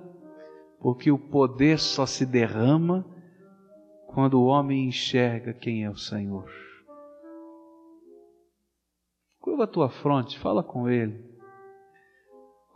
porque 0.80 1.12
o 1.12 1.20
poder 1.20 1.78
só 1.78 2.06
se 2.06 2.26
derrama 2.26 3.06
quando 4.08 4.36
o 4.36 4.46
homem 4.46 4.88
enxerga 4.88 5.52
quem 5.52 5.84
é 5.84 5.90
o 5.90 5.98
Senhor. 5.98 6.50
Curva 9.42 9.66
a 9.66 9.68
tua 9.68 9.90
fronte, 9.90 10.40
fala 10.40 10.64
com 10.64 10.88
Ele. 10.90 11.28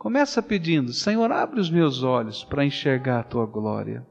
Começa 0.04 0.42
pedindo: 0.42 0.92
Senhor, 0.92 1.32
abre 1.32 1.58
os 1.58 1.70
meus 1.70 2.02
olhos 2.02 2.44
para 2.44 2.62
enxergar 2.62 3.20
a 3.20 3.24
tua 3.24 3.46
glória. 3.46 4.06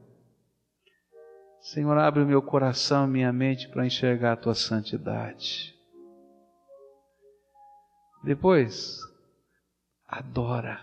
Senhor, 1.60 1.96
abre 1.96 2.20
o 2.20 2.26
meu 2.26 2.42
coração, 2.42 3.06
minha 3.06 3.32
mente 3.32 3.68
para 3.68 3.86
enxergar 3.86 4.32
a 4.32 4.36
tua 4.36 4.56
santidade. 4.56 5.72
Depois, 8.24 8.98
adora 10.04 10.80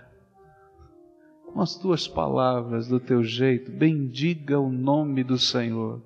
com 1.48 1.60
as 1.60 1.76
tuas 1.76 2.08
palavras, 2.08 2.88
do 2.88 2.98
teu 2.98 3.22
jeito, 3.22 3.70
bendiga 3.70 4.62
o 4.62 4.72
nome 4.72 5.26
do 5.26 5.38
Senhor, 5.38 6.02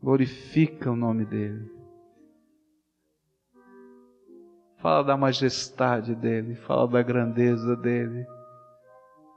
glorifica 0.00 0.92
o 0.92 0.96
nome 0.96 1.24
dEle. 1.24 1.75
Fala 4.78 5.02
da 5.02 5.16
majestade 5.16 6.14
dele, 6.14 6.54
fala 6.54 6.86
da 6.86 7.02
grandeza 7.02 7.74
dele, 7.76 8.26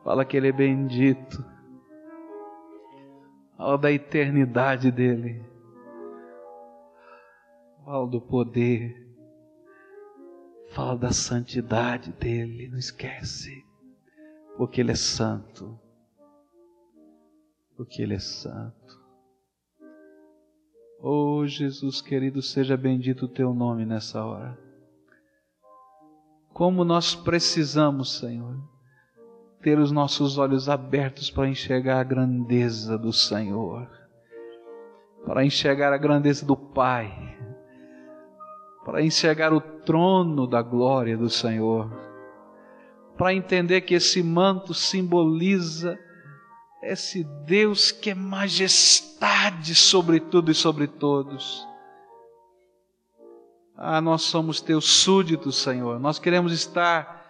fala 0.03 0.25
que 0.25 0.35
ele 0.35 0.49
é 0.49 0.51
bendito, 0.51 1.43
fala 3.57 3.77
da 3.77 3.91
eternidade 3.91 4.91
dele, 4.91 5.41
fala 7.85 8.05
do 8.05 8.19
poder, 8.19 8.93
fala 10.71 10.97
da 10.97 11.11
santidade 11.11 12.11
dele, 12.11 12.67
não 12.67 12.77
esquece, 12.77 13.65
porque 14.57 14.81
ele 14.81 14.91
é 14.91 14.95
santo, 14.95 15.79
porque 17.77 18.01
ele 18.01 18.15
é 18.15 18.19
santo. 18.19 18.99
Oh 21.01 21.47
Jesus 21.47 22.01
querido, 22.01 22.41
seja 22.41 22.75
bendito 22.75 23.23
o 23.23 23.29
teu 23.29 23.53
nome 23.53 23.85
nessa 23.85 24.23
hora. 24.23 24.68
Como 26.59 26.83
nós 26.83 27.15
precisamos, 27.15 28.19
Senhor, 28.19 28.57
ter 29.61 29.79
os 29.79 29.93
nossos 29.93 30.37
olhos 30.37 30.67
abertos 30.67 31.31
para 31.31 31.47
enxergar 31.47 32.01
a 32.01 32.03
grandeza 32.03 32.97
do 32.97 33.13
Senhor, 33.13 33.89
para 35.25 35.45
enxergar 35.45 35.93
a 35.93 35.97
grandeza 35.97 36.45
do 36.45 36.57
Pai, 36.57 37.09
para 38.83 39.01
enxergar 39.01 39.53
o 39.53 39.61
trono 39.61 40.45
da 40.45 40.61
glória 40.61 41.15
do 41.15 41.29
Senhor, 41.29 41.89
para 43.17 43.33
entender 43.33 43.79
que 43.79 43.93
esse 43.93 44.21
manto 44.21 44.73
simboliza 44.73 45.97
esse 46.83 47.23
Deus 47.45 47.89
que 47.89 48.09
é 48.09 48.13
majestade 48.13 49.73
sobre 49.73 50.19
tudo 50.19 50.51
e 50.51 50.53
sobre 50.53 50.87
todos 50.87 51.68
ah, 53.81 54.01
nós 54.01 54.23
somos 54.23 54.59
teus 54.59 54.83
súditos, 54.83 55.55
Senhor. 55.55 56.01
Nós 56.01 56.19
queremos 56.19 56.51
estar 56.51 57.25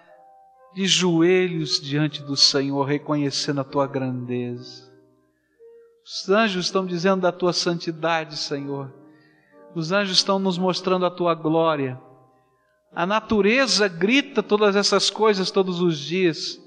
de 0.73 0.87
joelhos 0.87 1.79
diante 1.79 2.23
do 2.23 2.35
Senhor, 2.35 2.83
reconhecendo 2.85 3.61
a 3.61 3.63
tua 3.63 3.85
grandeza. 3.85 4.91
Os 6.03 6.27
anjos 6.27 6.65
estão 6.65 6.87
dizendo 6.87 7.21
da 7.21 7.31
tua 7.31 7.53
santidade, 7.53 8.35
Senhor. 8.35 8.91
Os 9.75 9.91
anjos 9.91 10.17
estão 10.17 10.39
nos 10.39 10.57
mostrando 10.57 11.05
a 11.05 11.11
tua 11.11 11.35
glória. 11.35 12.01
A 12.95 13.05
natureza 13.05 13.87
grita 13.87 14.41
todas 14.41 14.75
essas 14.75 15.11
coisas 15.11 15.51
todos 15.51 15.79
os 15.81 15.99
dias. 15.99 16.59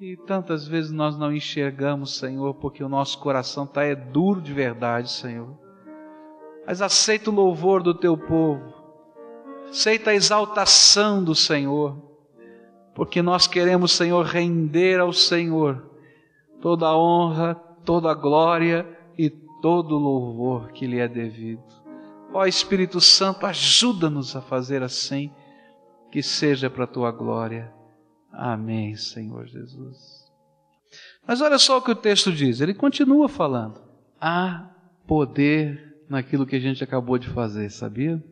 E 0.00 0.16
tantas 0.28 0.68
vezes 0.68 0.92
nós 0.92 1.18
não 1.18 1.34
enxergamos, 1.34 2.18
Senhor, 2.18 2.54
porque 2.54 2.84
o 2.84 2.88
nosso 2.88 3.18
coração 3.18 3.64
está 3.64 3.82
é 3.82 3.96
duro 3.96 4.40
de 4.40 4.52
verdade, 4.52 5.10
Senhor. 5.10 5.58
Mas 6.64 6.80
aceita 6.80 7.30
o 7.30 7.34
louvor 7.34 7.82
do 7.82 7.92
teu 7.92 8.16
povo 8.16 8.75
aceita 9.68 10.10
a 10.10 10.14
exaltação 10.14 11.22
do 11.22 11.34
Senhor, 11.34 11.96
porque 12.94 13.20
nós 13.20 13.46
queremos, 13.46 13.92
Senhor, 13.92 14.24
render 14.24 15.00
ao 15.00 15.12
Senhor 15.12 15.90
toda 16.60 16.86
a 16.86 16.96
honra, 16.96 17.54
toda 17.84 18.10
a 18.10 18.14
glória 18.14 18.86
e 19.18 19.30
todo 19.60 19.96
o 19.96 19.98
louvor 19.98 20.72
que 20.72 20.86
lhe 20.86 20.98
é 20.98 21.06
devido. 21.06 21.62
Ó 22.32 22.44
Espírito 22.44 23.00
Santo, 23.00 23.46
ajuda-nos 23.46 24.34
a 24.34 24.40
fazer 24.40 24.82
assim, 24.82 25.30
que 26.10 26.22
seja 26.22 26.68
para 26.68 26.84
a 26.84 26.88
tua 26.88 27.10
glória. 27.10 27.72
Amém, 28.32 28.96
Senhor 28.96 29.46
Jesus. 29.46 30.26
Mas 31.26 31.40
olha 31.40 31.58
só 31.58 31.78
o 31.78 31.82
que 31.82 31.90
o 31.90 31.96
texto 31.96 32.32
diz, 32.32 32.60
ele 32.60 32.74
continua 32.74 33.28
falando. 33.28 33.80
Há 34.20 34.70
poder 35.06 36.04
naquilo 36.08 36.46
que 36.46 36.56
a 36.56 36.60
gente 36.60 36.82
acabou 36.82 37.18
de 37.18 37.28
fazer, 37.28 37.70
sabia? 37.70 38.22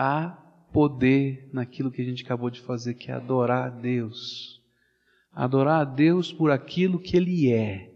Há 0.00 0.30
poder 0.72 1.50
naquilo 1.52 1.90
que 1.90 2.00
a 2.00 2.04
gente 2.04 2.24
acabou 2.24 2.48
de 2.48 2.58
fazer, 2.60 2.94
que 2.94 3.10
é 3.10 3.14
adorar 3.14 3.66
a 3.66 3.68
Deus. 3.68 4.62
Adorar 5.30 5.82
a 5.82 5.84
Deus 5.84 6.32
por 6.32 6.50
aquilo 6.50 6.98
que 6.98 7.18
Ele 7.18 7.52
é. 7.52 7.92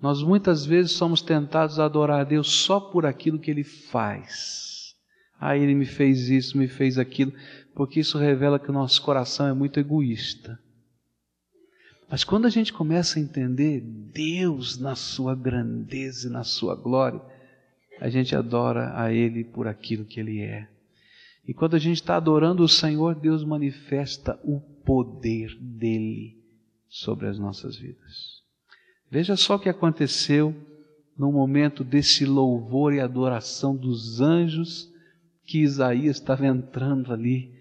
Nós 0.00 0.22
muitas 0.22 0.64
vezes 0.64 0.92
somos 0.92 1.20
tentados 1.20 1.80
a 1.80 1.84
adorar 1.84 2.20
a 2.20 2.24
Deus 2.24 2.48
só 2.48 2.78
por 2.78 3.04
aquilo 3.04 3.40
que 3.40 3.50
Ele 3.50 3.64
faz. 3.64 4.94
Ah, 5.38 5.56
Ele 5.56 5.74
me 5.74 5.84
fez 5.84 6.28
isso, 6.28 6.56
me 6.56 6.68
fez 6.68 6.96
aquilo, 6.96 7.32
porque 7.74 7.98
isso 7.98 8.16
revela 8.16 8.60
que 8.60 8.70
o 8.70 8.74
nosso 8.74 9.02
coração 9.02 9.48
é 9.48 9.52
muito 9.52 9.80
egoísta. 9.80 10.60
Mas 12.08 12.22
quando 12.22 12.46
a 12.46 12.50
gente 12.50 12.72
começa 12.72 13.18
a 13.18 13.22
entender 13.22 13.80
Deus 13.80 14.78
na 14.78 14.94
sua 14.94 15.34
grandeza 15.34 16.28
e 16.28 16.32
na 16.32 16.44
sua 16.44 16.76
glória, 16.76 17.20
a 18.00 18.08
gente 18.08 18.34
adora 18.36 18.92
a 18.96 19.12
Ele 19.12 19.42
por 19.42 19.66
aquilo 19.66 20.04
que 20.04 20.20
Ele 20.20 20.40
é. 20.40 20.68
E 21.50 21.52
quando 21.52 21.74
a 21.74 21.80
gente 21.80 21.96
está 21.96 22.14
adorando 22.14 22.62
o 22.62 22.68
Senhor, 22.68 23.16
Deus 23.16 23.42
manifesta 23.42 24.38
o 24.44 24.60
poder 24.60 25.58
dele 25.60 26.40
sobre 26.88 27.26
as 27.26 27.40
nossas 27.40 27.76
vidas. 27.76 28.40
Veja 29.10 29.34
só 29.34 29.56
o 29.56 29.58
que 29.58 29.68
aconteceu 29.68 30.54
no 31.18 31.32
momento 31.32 31.82
desse 31.82 32.24
louvor 32.24 32.94
e 32.94 33.00
adoração 33.00 33.74
dos 33.74 34.20
anjos 34.20 34.88
que 35.44 35.58
Isaías 35.58 36.18
estava 36.18 36.46
entrando 36.46 37.12
ali 37.12 37.52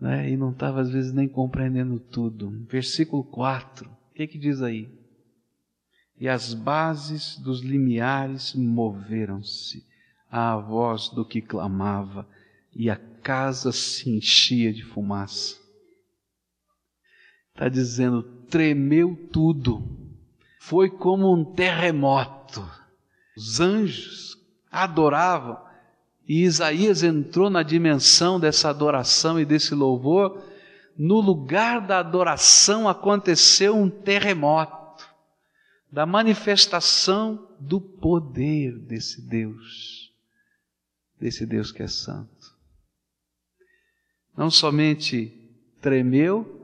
né, 0.00 0.30
e 0.30 0.36
não 0.36 0.52
estava 0.52 0.80
às 0.80 0.88
vezes 0.88 1.12
nem 1.12 1.26
compreendendo 1.26 1.98
tudo. 1.98 2.64
Versículo 2.70 3.24
4, 3.24 3.90
o 3.90 4.14
que, 4.14 4.28
que 4.28 4.38
diz 4.38 4.62
aí? 4.62 4.88
E 6.16 6.28
as 6.28 6.54
bases 6.54 7.36
dos 7.36 7.62
limiares 7.62 8.54
moveram-se 8.54 9.84
à 10.30 10.56
voz 10.56 11.08
do 11.08 11.24
que 11.24 11.42
clamava, 11.42 12.24
e 12.78 12.88
a 12.88 12.96
casa 13.22 13.72
se 13.72 14.08
enchia 14.10 14.72
de 14.72 14.84
fumaça. 14.84 15.56
Está 17.52 17.68
dizendo, 17.68 18.22
tremeu 18.48 19.28
tudo. 19.32 19.82
Foi 20.60 20.88
como 20.88 21.34
um 21.34 21.44
terremoto. 21.44 22.64
Os 23.36 23.60
anjos 23.60 24.36
adoravam 24.70 25.68
e 26.28 26.42
Isaías 26.42 27.02
entrou 27.02 27.48
na 27.48 27.62
dimensão 27.62 28.38
dessa 28.38 28.68
adoração 28.68 29.40
e 29.40 29.46
desse 29.46 29.74
louvor. 29.74 30.42
No 30.96 31.20
lugar 31.20 31.80
da 31.80 32.00
adoração 32.00 32.88
aconteceu 32.88 33.74
um 33.74 33.88
terremoto, 33.88 35.08
da 35.90 36.04
manifestação 36.04 37.48
do 37.58 37.80
poder 37.80 38.78
desse 38.78 39.22
Deus, 39.22 40.12
desse 41.18 41.46
Deus 41.46 41.72
que 41.72 41.82
é 41.82 41.88
santo. 41.88 42.37
Não 44.38 44.52
somente 44.52 45.32
tremeu, 45.80 46.62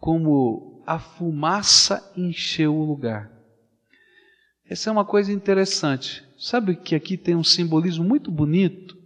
como 0.00 0.82
a 0.84 0.98
fumaça 0.98 2.12
encheu 2.16 2.74
o 2.74 2.84
lugar. 2.84 3.30
Essa 4.68 4.90
é 4.90 4.92
uma 4.92 5.04
coisa 5.04 5.32
interessante. 5.32 6.24
Sabe 6.36 6.74
que 6.74 6.96
aqui 6.96 7.16
tem 7.16 7.36
um 7.36 7.44
simbolismo 7.44 8.04
muito 8.04 8.32
bonito? 8.32 8.98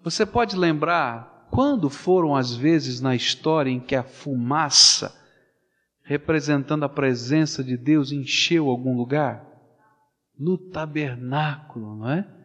Você 0.00 0.24
pode 0.24 0.54
lembrar 0.54 1.48
quando 1.50 1.90
foram 1.90 2.36
as 2.36 2.54
vezes 2.54 3.00
na 3.00 3.16
história 3.16 3.68
em 3.68 3.80
que 3.80 3.96
a 3.96 4.04
fumaça, 4.04 5.12
representando 6.04 6.84
a 6.84 6.88
presença 6.88 7.64
de 7.64 7.76
Deus, 7.76 8.12
encheu 8.12 8.68
algum 8.68 8.96
lugar? 8.96 9.44
No 10.38 10.56
tabernáculo, 10.56 11.96
não 11.96 12.08
é? 12.08 12.41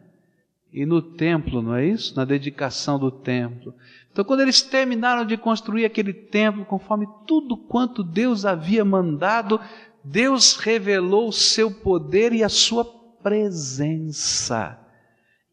E 0.72 0.84
no 0.84 1.00
templo, 1.00 1.62
não 1.62 1.74
é 1.74 1.86
isso? 1.86 2.14
Na 2.14 2.24
dedicação 2.24 2.98
do 2.98 3.10
templo. 3.10 3.74
Então, 4.12 4.24
quando 4.24 4.40
eles 4.40 4.60
terminaram 4.60 5.24
de 5.24 5.36
construir 5.36 5.84
aquele 5.84 6.12
templo, 6.12 6.64
conforme 6.64 7.06
tudo 7.26 7.56
quanto 7.56 8.02
Deus 8.02 8.44
havia 8.44 8.84
mandado, 8.84 9.60
Deus 10.04 10.56
revelou 10.56 11.28
o 11.28 11.32
seu 11.32 11.70
poder 11.70 12.32
e 12.32 12.42
a 12.42 12.48
sua 12.48 12.84
presença, 13.22 14.78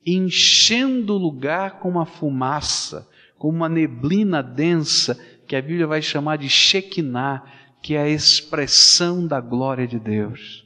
enchendo 0.05 1.15
o 1.15 1.17
lugar 1.17 1.79
com 1.79 1.89
uma 1.89 2.05
fumaça, 2.05 3.07
com 3.37 3.49
uma 3.49 3.69
neblina 3.69 4.41
densa, 4.41 5.19
que 5.47 5.55
a 5.55 5.61
Bíblia 5.61 5.87
vai 5.87 6.01
chamar 6.01 6.37
de 6.37 6.49
Shekinah, 6.49 7.43
que 7.81 7.95
é 7.95 8.01
a 8.01 8.09
expressão 8.09 9.27
da 9.27 9.39
glória 9.39 9.87
de 9.87 9.99
Deus. 9.99 10.65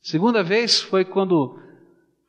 Segunda 0.00 0.44
vez 0.44 0.80
foi 0.80 1.04
quando 1.04 1.58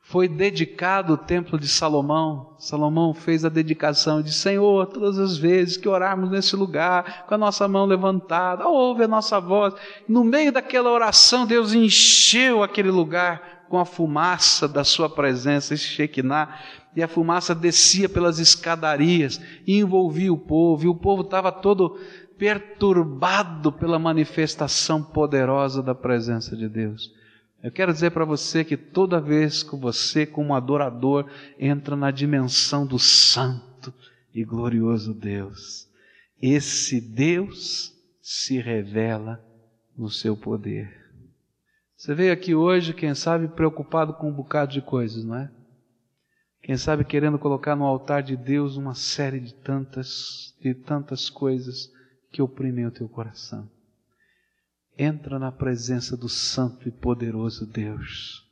foi 0.08 0.26
dedicado 0.26 1.12
o 1.12 1.18
templo 1.18 1.58
de 1.58 1.68
Salomão. 1.68 2.54
Salomão 2.58 3.12
fez 3.12 3.44
a 3.44 3.50
dedicação 3.50 4.22
de 4.22 4.32
Senhor, 4.32 4.86
todas 4.86 5.18
as 5.18 5.36
vezes 5.36 5.76
que 5.76 5.86
orarmos 5.86 6.30
nesse 6.30 6.56
lugar, 6.56 7.26
com 7.26 7.34
a 7.34 7.38
nossa 7.38 7.68
mão 7.68 7.84
levantada, 7.84 8.66
ouve 8.66 9.02
a 9.02 9.08
nossa 9.08 9.38
voz. 9.38 9.74
No 10.08 10.24
meio 10.24 10.50
daquela 10.50 10.90
oração, 10.90 11.46
Deus 11.46 11.74
encheu 11.74 12.62
aquele 12.62 12.90
lugar 12.90 13.66
com 13.68 13.78
a 13.78 13.84
fumaça 13.84 14.66
da 14.66 14.82
sua 14.82 15.10
presença, 15.10 15.74
esse 15.74 15.84
Shekinah, 15.84 16.58
e 16.96 17.02
a 17.02 17.08
fumaça 17.08 17.54
descia 17.54 18.08
pelas 18.08 18.38
escadarias 18.38 19.38
e 19.66 19.78
envolvia 19.78 20.32
o 20.32 20.38
povo, 20.38 20.86
e 20.86 20.88
o 20.88 20.94
povo 20.94 21.20
estava 21.20 21.52
todo 21.52 21.98
perturbado 22.38 23.70
pela 23.70 23.98
manifestação 23.98 25.02
poderosa 25.02 25.82
da 25.82 25.94
presença 25.94 26.56
de 26.56 26.66
Deus. 26.66 27.17
Eu 27.62 27.72
quero 27.72 27.92
dizer 27.92 28.12
para 28.12 28.24
você 28.24 28.64
que 28.64 28.76
toda 28.76 29.20
vez 29.20 29.62
que 29.62 29.74
você, 29.74 30.24
como 30.24 30.54
adorador, 30.54 31.28
entra 31.58 31.96
na 31.96 32.10
dimensão 32.10 32.86
do 32.86 32.98
Santo 32.98 33.92
e 34.32 34.44
glorioso 34.44 35.12
Deus, 35.12 35.88
esse 36.40 37.00
Deus 37.00 37.92
se 38.22 38.60
revela 38.60 39.44
no 39.96 40.08
seu 40.08 40.36
poder. 40.36 40.96
Você 41.96 42.14
veio 42.14 42.32
aqui 42.32 42.54
hoje, 42.54 42.94
quem 42.94 43.12
sabe, 43.12 43.48
preocupado 43.48 44.14
com 44.14 44.28
um 44.28 44.34
bocado 44.34 44.72
de 44.72 44.80
coisas, 44.80 45.24
não 45.24 45.34
é? 45.34 45.50
Quem 46.62 46.76
sabe 46.76 47.04
querendo 47.04 47.38
colocar 47.40 47.74
no 47.74 47.84
altar 47.84 48.22
de 48.22 48.36
Deus 48.36 48.76
uma 48.76 48.94
série 48.94 49.40
de 49.40 49.52
tantas, 49.54 50.54
de 50.60 50.74
tantas 50.74 51.28
coisas 51.28 51.90
que 52.30 52.40
oprimem 52.40 52.86
o 52.86 52.90
teu 52.90 53.08
coração. 53.08 53.68
Entra 55.00 55.38
na 55.38 55.52
presença 55.52 56.16
do 56.16 56.28
Santo 56.28 56.88
e 56.88 56.90
Poderoso 56.90 57.64
Deus. 57.64 58.44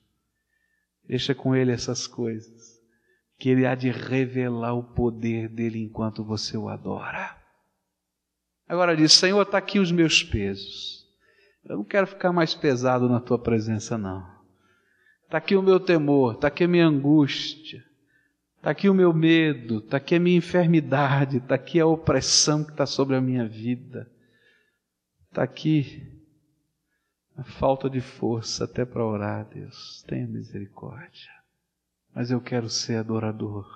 Deixa 1.04 1.34
com 1.34 1.56
Ele 1.56 1.72
essas 1.72 2.06
coisas, 2.06 2.80
que 3.36 3.48
Ele 3.48 3.66
há 3.66 3.74
de 3.74 3.90
revelar 3.90 4.74
o 4.74 4.84
poder 4.84 5.48
dele 5.48 5.82
enquanto 5.82 6.22
você 6.22 6.56
o 6.56 6.68
adora. 6.68 7.36
Agora 8.68 8.96
diz: 8.96 9.12
Senhor, 9.12 9.42
está 9.42 9.58
aqui 9.58 9.80
os 9.80 9.90
meus 9.90 10.22
pesos. 10.22 11.04
Eu 11.64 11.78
não 11.78 11.84
quero 11.84 12.06
ficar 12.06 12.32
mais 12.32 12.54
pesado 12.54 13.08
na 13.08 13.18
tua 13.18 13.40
presença, 13.40 13.98
não. 13.98 14.24
Está 15.24 15.38
aqui 15.38 15.56
o 15.56 15.62
meu 15.62 15.80
temor, 15.80 16.34
está 16.34 16.46
aqui 16.46 16.62
a 16.62 16.68
minha 16.68 16.86
angústia, 16.86 17.84
está 18.56 18.70
aqui 18.70 18.88
o 18.88 18.94
meu 18.94 19.12
medo, 19.12 19.78
está 19.78 19.96
aqui 19.96 20.14
a 20.14 20.20
minha 20.20 20.38
enfermidade, 20.38 21.38
está 21.38 21.56
aqui 21.56 21.80
a 21.80 21.86
opressão 21.86 22.62
que 22.62 22.70
está 22.70 22.86
sobre 22.86 23.16
a 23.16 23.20
minha 23.20 23.48
vida, 23.48 24.08
está 25.28 25.42
aqui 25.42 26.15
a 27.36 27.44
falta 27.44 27.90
de 27.90 28.00
força 28.00 28.64
até 28.64 28.84
para 28.84 29.04
orar, 29.04 29.46
Deus, 29.46 30.02
tenha 30.06 30.26
misericórdia. 30.26 31.30
Mas 32.14 32.30
eu 32.30 32.40
quero 32.40 32.68
ser 32.70 32.96
adorador. 32.96 33.66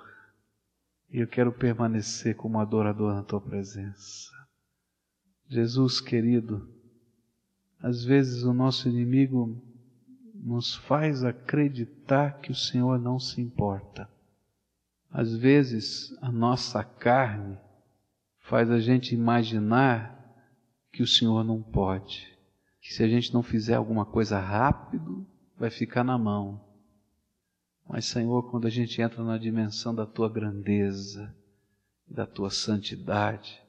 E 1.11 1.19
eu 1.19 1.27
quero 1.27 1.51
permanecer 1.51 2.35
como 2.35 2.59
adorador 2.59 3.13
na 3.13 3.21
tua 3.21 3.39
presença. 3.39 4.31
Jesus 5.47 6.01
querido, 6.01 6.67
às 7.79 8.03
vezes 8.03 8.43
o 8.43 8.53
nosso 8.53 8.89
inimigo 8.89 9.61
nos 10.33 10.73
faz 10.73 11.23
acreditar 11.23 12.39
que 12.39 12.51
o 12.51 12.55
Senhor 12.55 12.97
não 12.97 13.19
se 13.19 13.41
importa. 13.41 14.09
Às 15.11 15.35
vezes 15.35 16.17
a 16.19 16.31
nossa 16.31 16.83
carne 16.83 17.59
faz 18.39 18.71
a 18.71 18.79
gente 18.79 19.13
imaginar 19.13 20.17
que 20.91 21.03
o 21.03 21.07
Senhor 21.07 21.43
não 21.43 21.61
pode 21.61 22.31
que 22.81 22.91
se 22.91 23.03
a 23.03 23.07
gente 23.07 23.31
não 23.31 23.43
fizer 23.43 23.75
alguma 23.75 24.05
coisa 24.05 24.39
rápido, 24.39 25.25
vai 25.55 25.69
ficar 25.69 26.03
na 26.03 26.17
mão. 26.17 26.59
Mas, 27.87 28.05
Senhor, 28.05 28.49
quando 28.49 28.65
a 28.65 28.71
gente 28.71 28.99
entra 28.99 29.23
na 29.23 29.37
dimensão 29.37 29.93
da 29.93 30.05
tua 30.05 30.27
grandeza, 30.27 31.33
da 32.07 32.25
tua 32.25 32.49
santidade, 32.49 33.61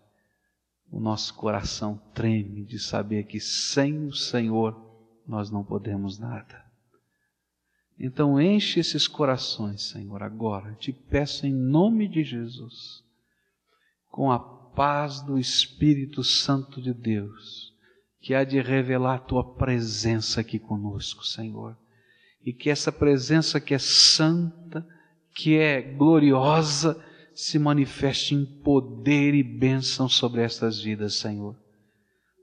o 0.91 0.99
nosso 0.99 1.35
coração 1.35 2.01
treme 2.15 2.65
de 2.65 2.79
saber 2.79 3.25
que 3.25 3.39
sem 3.39 4.07
o 4.07 4.13
Senhor 4.13 4.75
nós 5.27 5.51
não 5.51 5.63
podemos 5.63 6.19
nada. 6.19 6.65
Então 7.99 8.41
enche 8.41 8.81
esses 8.81 9.07
corações, 9.07 9.83
Senhor, 9.83 10.23
agora. 10.23 10.75
Te 10.75 10.93
peço 10.93 11.47
em 11.47 11.53
nome 11.53 12.09
de 12.09 12.25
Jesus, 12.25 13.05
com 14.09 14.33
a 14.33 14.39
paz 14.39 15.21
do 15.21 15.39
Espírito 15.39 16.25
Santo 16.25 16.81
de 16.81 16.93
Deus 16.93 17.72
que 18.23 18.35
há 18.35 18.45
de 18.45 18.61
revelar 18.61 19.17
a 19.17 19.19
tua 19.19 19.57
presença 19.57 20.41
aqui 20.41 20.57
conosco, 20.57 21.25
Senhor. 21.25 21.77
E 22.45 22.53
que 22.53 22.71
essa 22.71 22.93
presença 22.93 23.61
que 23.61 23.75
é 23.75 23.79
santa, 23.79 24.87
que 25.35 25.59
é 25.59 25.83
gloriosa, 25.83 27.05
se 27.35 27.59
manifeste 27.59 28.35
em 28.35 28.45
poder 28.45 29.35
e 29.35 29.43
bênção 29.43 30.09
sobre 30.09 30.41
estas 30.41 30.81
vidas, 30.81 31.17
Senhor. 31.17 31.57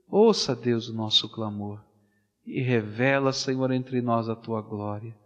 Ouça, 0.06 0.54
Deus, 0.54 0.88
o 0.88 0.94
nosso 0.94 1.28
clamor 1.30 1.82
e 2.44 2.60
revela, 2.60 3.32
Senhor, 3.32 3.70
entre 3.70 4.02
nós 4.02 4.28
a 4.28 4.36
tua 4.36 4.60
glória. 4.60 5.16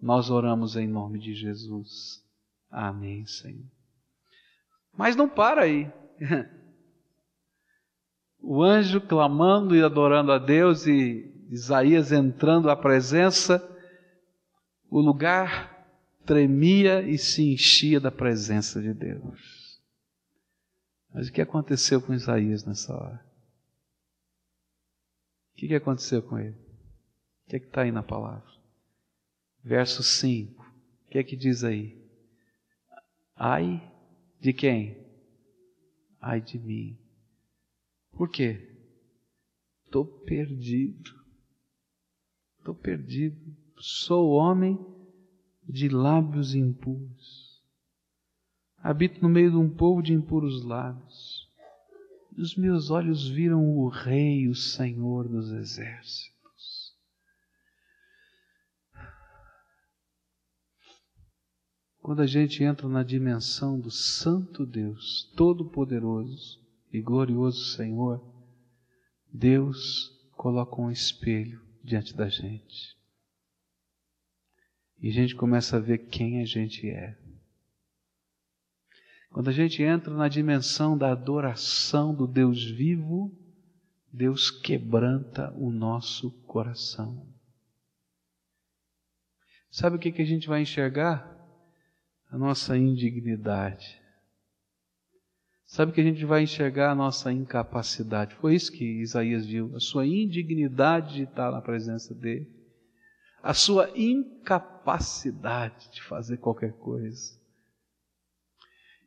Nós 0.00 0.30
oramos 0.30 0.76
em 0.76 0.86
nome 0.86 1.18
de 1.18 1.34
Jesus. 1.34 2.22
Amém, 2.70 3.26
Senhor. 3.26 3.66
Mas 4.96 5.16
não 5.16 5.28
para 5.28 5.62
aí. 5.62 5.90
o 8.40 8.62
anjo 8.62 9.00
clamando 9.00 9.74
e 9.74 9.82
adorando 9.82 10.32
a 10.32 10.38
Deus 10.38 10.86
e 10.86 11.32
Isaías 11.50 12.12
entrando 12.12 12.70
à 12.70 12.76
presença, 12.76 13.62
o 14.90 15.00
lugar 15.00 15.74
tremia 16.24 17.02
e 17.02 17.18
se 17.18 17.52
enchia 17.52 18.00
da 18.00 18.10
presença 18.10 18.80
de 18.80 18.92
Deus. 18.92 19.80
Mas 21.12 21.28
o 21.28 21.32
que 21.32 21.40
aconteceu 21.40 22.00
com 22.00 22.12
Isaías 22.12 22.64
nessa 22.64 22.94
hora? 22.94 23.26
que, 25.56 25.66
que 25.66 25.74
aconteceu 25.74 26.22
com 26.22 26.38
ele? 26.38 26.54
O 26.54 27.48
que 27.48 27.56
é 27.56 27.60
que 27.60 27.66
está 27.66 27.82
aí 27.82 27.90
na 27.90 28.02
palavra? 28.02 28.46
Verso 29.64 30.02
5. 30.02 30.62
O 30.62 31.10
que 31.10 31.18
é 31.18 31.24
que 31.24 31.34
diz 31.34 31.64
aí? 31.64 31.98
Ai 33.34 33.82
de 34.40 34.52
quem? 34.52 34.96
Ai 36.20 36.40
de 36.40 36.58
mim. 36.58 36.98
Por 38.16 38.30
quê? 38.30 38.66
Estou 39.84 40.06
perdido. 40.06 41.10
Estou 42.58 42.74
perdido. 42.74 43.54
Sou 43.78 44.30
homem 44.30 44.78
de 45.68 45.90
lábios 45.90 46.54
impuros. 46.54 47.62
Habito 48.78 49.20
no 49.20 49.28
meio 49.28 49.50
de 49.50 49.56
um 49.56 49.68
povo 49.68 50.02
de 50.02 50.14
impuros 50.14 50.64
lábios. 50.64 51.46
E 52.34 52.40
os 52.40 52.56
meus 52.56 52.90
olhos 52.90 53.28
viram 53.28 53.76
o 53.76 53.88
Rei, 53.88 54.48
o 54.48 54.54
Senhor 54.54 55.28
dos 55.28 55.52
Exércitos. 55.52 56.96
Quando 62.00 62.22
a 62.22 62.26
gente 62.26 62.62
entra 62.62 62.88
na 62.88 63.02
dimensão 63.02 63.78
do 63.78 63.90
Santo 63.90 64.64
Deus, 64.64 65.30
Todo-Poderoso 65.36 66.65
e 66.92 67.00
Glorioso 67.00 67.76
Senhor, 67.76 68.22
Deus 69.32 70.12
coloca 70.32 70.80
um 70.80 70.90
espelho 70.90 71.60
diante 71.82 72.14
da 72.14 72.28
gente. 72.28 72.96
E 74.98 75.08
a 75.08 75.12
gente 75.12 75.34
começa 75.34 75.76
a 75.76 75.80
ver 75.80 75.98
quem 75.98 76.40
a 76.40 76.44
gente 76.44 76.88
é. 76.88 77.16
Quando 79.30 79.48
a 79.48 79.52
gente 79.52 79.82
entra 79.82 80.14
na 80.14 80.28
dimensão 80.28 80.96
da 80.96 81.12
adoração 81.12 82.14
do 82.14 82.26
Deus 82.26 82.64
vivo, 82.64 83.30
Deus 84.10 84.50
quebranta 84.50 85.52
o 85.58 85.70
nosso 85.70 86.30
coração. 86.46 87.26
Sabe 89.70 89.96
o 89.96 89.98
que, 89.98 90.10
que 90.10 90.22
a 90.22 90.26
gente 90.26 90.48
vai 90.48 90.62
enxergar? 90.62 91.36
a 92.30 92.38
nossa 92.38 92.76
indignidade. 92.76 94.00
Sabe 95.66 95.90
que 95.90 96.00
a 96.00 96.04
gente 96.04 96.24
vai 96.24 96.44
enxergar 96.44 96.92
a 96.92 96.94
nossa 96.94 97.32
incapacidade. 97.32 98.36
Foi 98.36 98.54
isso 98.54 98.70
que 98.70 98.84
Isaías 99.02 99.44
viu, 99.44 99.74
a 99.74 99.80
sua 99.80 100.06
indignidade 100.06 101.16
de 101.16 101.22
estar 101.24 101.50
na 101.50 101.60
presença 101.60 102.14
dele, 102.14 102.48
a 103.42 103.52
sua 103.52 103.90
incapacidade 103.96 105.90
de 105.90 106.02
fazer 106.02 106.36
qualquer 106.36 106.72
coisa. 106.74 107.36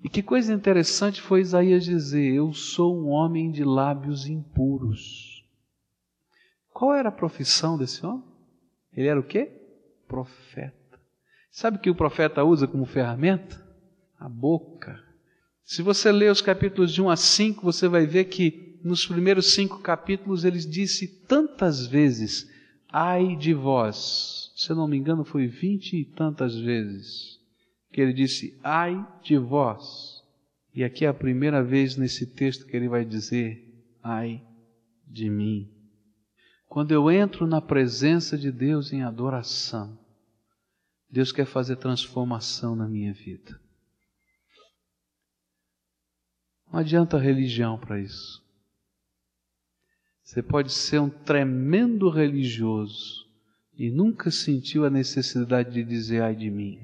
E 0.04 0.10
que 0.10 0.22
coisa 0.22 0.54
interessante 0.54 1.22
foi 1.22 1.39
Isaías 1.39 1.86
dizer: 1.86 2.34
Eu 2.34 2.54
sou 2.54 2.98
um 2.98 3.08
homem 3.08 3.52
de 3.52 3.63
lábios 3.63 4.28
impuros. 4.28 5.45
Qual 6.74 6.93
era 6.93 7.08
a 7.10 7.12
profissão 7.12 7.78
desse 7.78 8.06
homem? 8.06 8.24
Ele 8.93 9.08
era 9.08 9.19
o 9.19 9.24
quê? 9.24 9.45
Profeta. 10.08 11.00
Sabe 11.52 11.78
o 11.78 11.80
que 11.80 11.89
o 11.89 11.95
profeta 11.95 12.43
usa 12.43 12.67
como 12.67 12.86
ferramenta? 12.86 13.65
A 14.17 14.28
boca. 14.28 15.09
Se 15.69 15.84
você 15.84 16.12
ler 16.12 16.32
os 16.32 16.41
capítulos 16.41 16.91
de 16.91 16.99
1 16.99 17.12
a 17.12 17.15
5, 17.15 17.62
você 17.62 17.88
vai 17.88 18.03
ver 18.08 18.25
que 18.25 18.79
nos 18.84 19.05
primeiros 19.05 19.53
cinco 19.53 19.77
capítulos 19.77 20.43
ele 20.43 20.58
disse 20.58 21.08
tantas 21.27 21.86
vezes: 21.86 22.49
Ai 22.91 23.36
de 23.36 23.53
vós. 23.53 24.51
Se 24.55 24.71
eu 24.71 24.75
não 24.75 24.88
me 24.88 24.97
engano, 24.97 25.23
foi 25.23 25.45
vinte 25.45 25.95
e 25.95 26.03
tantas 26.03 26.58
vezes 26.58 27.39
que 27.93 28.01
ele 28.01 28.13
disse: 28.13 28.60
Ai 28.63 29.08
de 29.21 29.38
vós. 29.38 30.23
E 30.73 30.84
aqui 30.84 31.05
é 31.05 31.08
a 31.08 31.13
primeira 31.13 31.63
vez 31.63 31.95
nesse 31.95 32.25
texto 32.25 32.65
que 32.65 32.75
ele 32.75 32.89
vai 32.89 33.05
dizer: 33.05 33.63
Ai 34.01 34.41
de 35.05 35.29
mim. 35.29 35.69
Quando 36.67 36.93
eu 36.93 37.12
entro 37.12 37.45
na 37.45 37.62
presença 37.62 38.36
de 38.36 38.51
Deus 38.51 38.91
em 38.91 39.03
adoração, 39.03 39.95
Deus 41.12 41.32
quer 41.32 41.45
fazer 41.45 41.75
transformação 41.75 42.75
na 42.75 42.88
minha 42.88 43.13
vida. 43.13 43.68
Não 46.71 46.79
adianta 46.79 47.17
religião 47.17 47.77
para 47.77 47.99
isso. 47.99 48.43
Você 50.23 50.43
pode 50.43 50.71
ser 50.71 50.99
um 50.99 51.10
tremendo 51.10 52.10
religioso 52.10 53.27
e 53.77 53.89
nunca 53.89 54.29
sentiu 54.29 54.86
a 54.86 54.89
necessidade 54.89 55.71
de 55.71 55.84
dizer 55.84 56.21
ai 56.21 56.36
de 56.36 56.51
mim. 56.51 56.79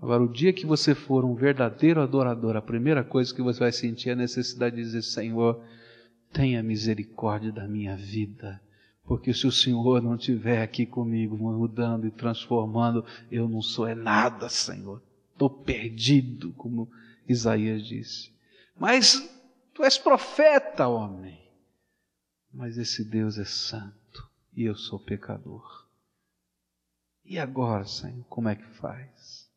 Agora, 0.00 0.22
o 0.22 0.32
dia 0.32 0.52
que 0.52 0.64
você 0.64 0.94
for 0.94 1.24
um 1.24 1.34
verdadeiro 1.34 2.00
adorador, 2.00 2.54
a 2.54 2.62
primeira 2.62 3.02
coisa 3.02 3.34
que 3.34 3.42
você 3.42 3.58
vai 3.58 3.72
sentir 3.72 4.10
é 4.10 4.12
a 4.12 4.16
necessidade 4.16 4.76
de 4.76 4.82
dizer: 4.82 5.02
Senhor, 5.02 5.60
tenha 6.32 6.62
misericórdia 6.62 7.50
da 7.50 7.66
minha 7.66 7.96
vida 7.96 8.60
porque 9.08 9.32
se 9.32 9.46
o 9.46 9.50
Senhor 9.50 10.02
não 10.02 10.16
estiver 10.16 10.60
aqui 10.60 10.84
comigo, 10.84 11.34
mudando 11.34 12.06
e 12.06 12.10
transformando, 12.10 13.02
eu 13.32 13.48
não 13.48 13.62
sou 13.62 13.88
é 13.88 13.94
nada, 13.94 14.50
Senhor. 14.50 15.02
Estou 15.32 15.48
perdido, 15.48 16.52
como 16.52 16.90
Isaías 17.28 17.86
disse. 17.86 18.32
Mas 18.76 19.28
tu 19.74 19.84
és 19.84 19.98
profeta, 19.98 20.88
homem. 20.88 21.38
Mas 22.52 22.78
esse 22.78 23.04
Deus 23.04 23.38
é 23.38 23.44
santo 23.44 24.28
e 24.54 24.64
eu 24.64 24.74
sou 24.74 24.98
pecador. 24.98 25.86
E 27.24 27.38
agora, 27.38 27.84
Senhor, 27.84 28.24
como 28.24 28.48
é 28.48 28.56
que 28.56 28.66
faz? 28.78 29.48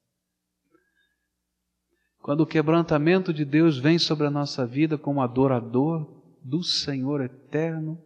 Quando 2.22 2.42
o 2.42 2.46
quebrantamento 2.46 3.34
de 3.34 3.46
Deus 3.46 3.78
vem 3.78 3.98
sobre 3.98 4.28
a 4.28 4.32
nossa 4.32 4.66
vida 4.66 4.98
como 4.98 5.22
adorador 5.22 6.22
do 6.44 6.64
Senhor 6.64 7.22
eterno, 7.22 8.00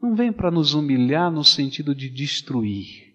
não 0.00 0.14
vem 0.14 0.32
para 0.32 0.50
nos 0.50 0.72
humilhar 0.72 1.30
no 1.30 1.44
sentido 1.44 1.94
de 1.94 2.08
destruir. 2.08 3.14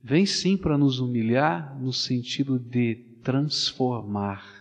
Vem 0.00 0.24
sim 0.24 0.56
para 0.56 0.78
nos 0.78 1.00
humilhar 1.00 1.78
no 1.80 1.92
sentido 1.92 2.58
de 2.58 2.94
transformar. 3.22 4.57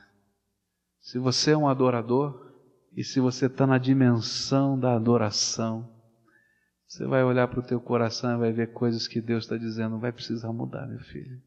Se 1.07 1.17
você 1.17 1.51
é 1.51 1.57
um 1.57 1.69
adorador 1.69 2.51
e 2.91 3.01
se 3.01 3.21
você 3.21 3.45
está 3.45 3.65
na 3.65 3.77
dimensão 3.77 4.77
da 4.77 4.93
adoração, 4.93 5.89
você 6.85 7.05
vai 7.05 7.23
olhar 7.23 7.47
para 7.47 7.61
o 7.61 7.65
teu 7.65 7.79
coração 7.79 8.35
e 8.35 8.39
vai 8.39 8.51
ver 8.51 8.73
coisas 8.73 9.07
que 9.07 9.21
Deus 9.21 9.45
está 9.45 9.55
dizendo, 9.55 9.99
vai 9.99 10.11
precisar 10.11 10.51
mudar, 10.51 10.85
meu 10.85 10.99
filho. 10.99 11.41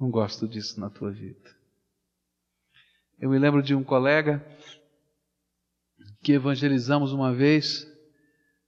Não 0.00 0.10
gosto 0.10 0.48
disso 0.48 0.80
na 0.80 0.88
tua 0.88 1.10
vida. 1.10 1.54
Eu 3.18 3.28
me 3.28 3.38
lembro 3.38 3.62
de 3.62 3.74
um 3.74 3.84
colega 3.84 4.42
que 6.22 6.32
evangelizamos 6.32 7.12
uma 7.12 7.34
vez 7.34 7.86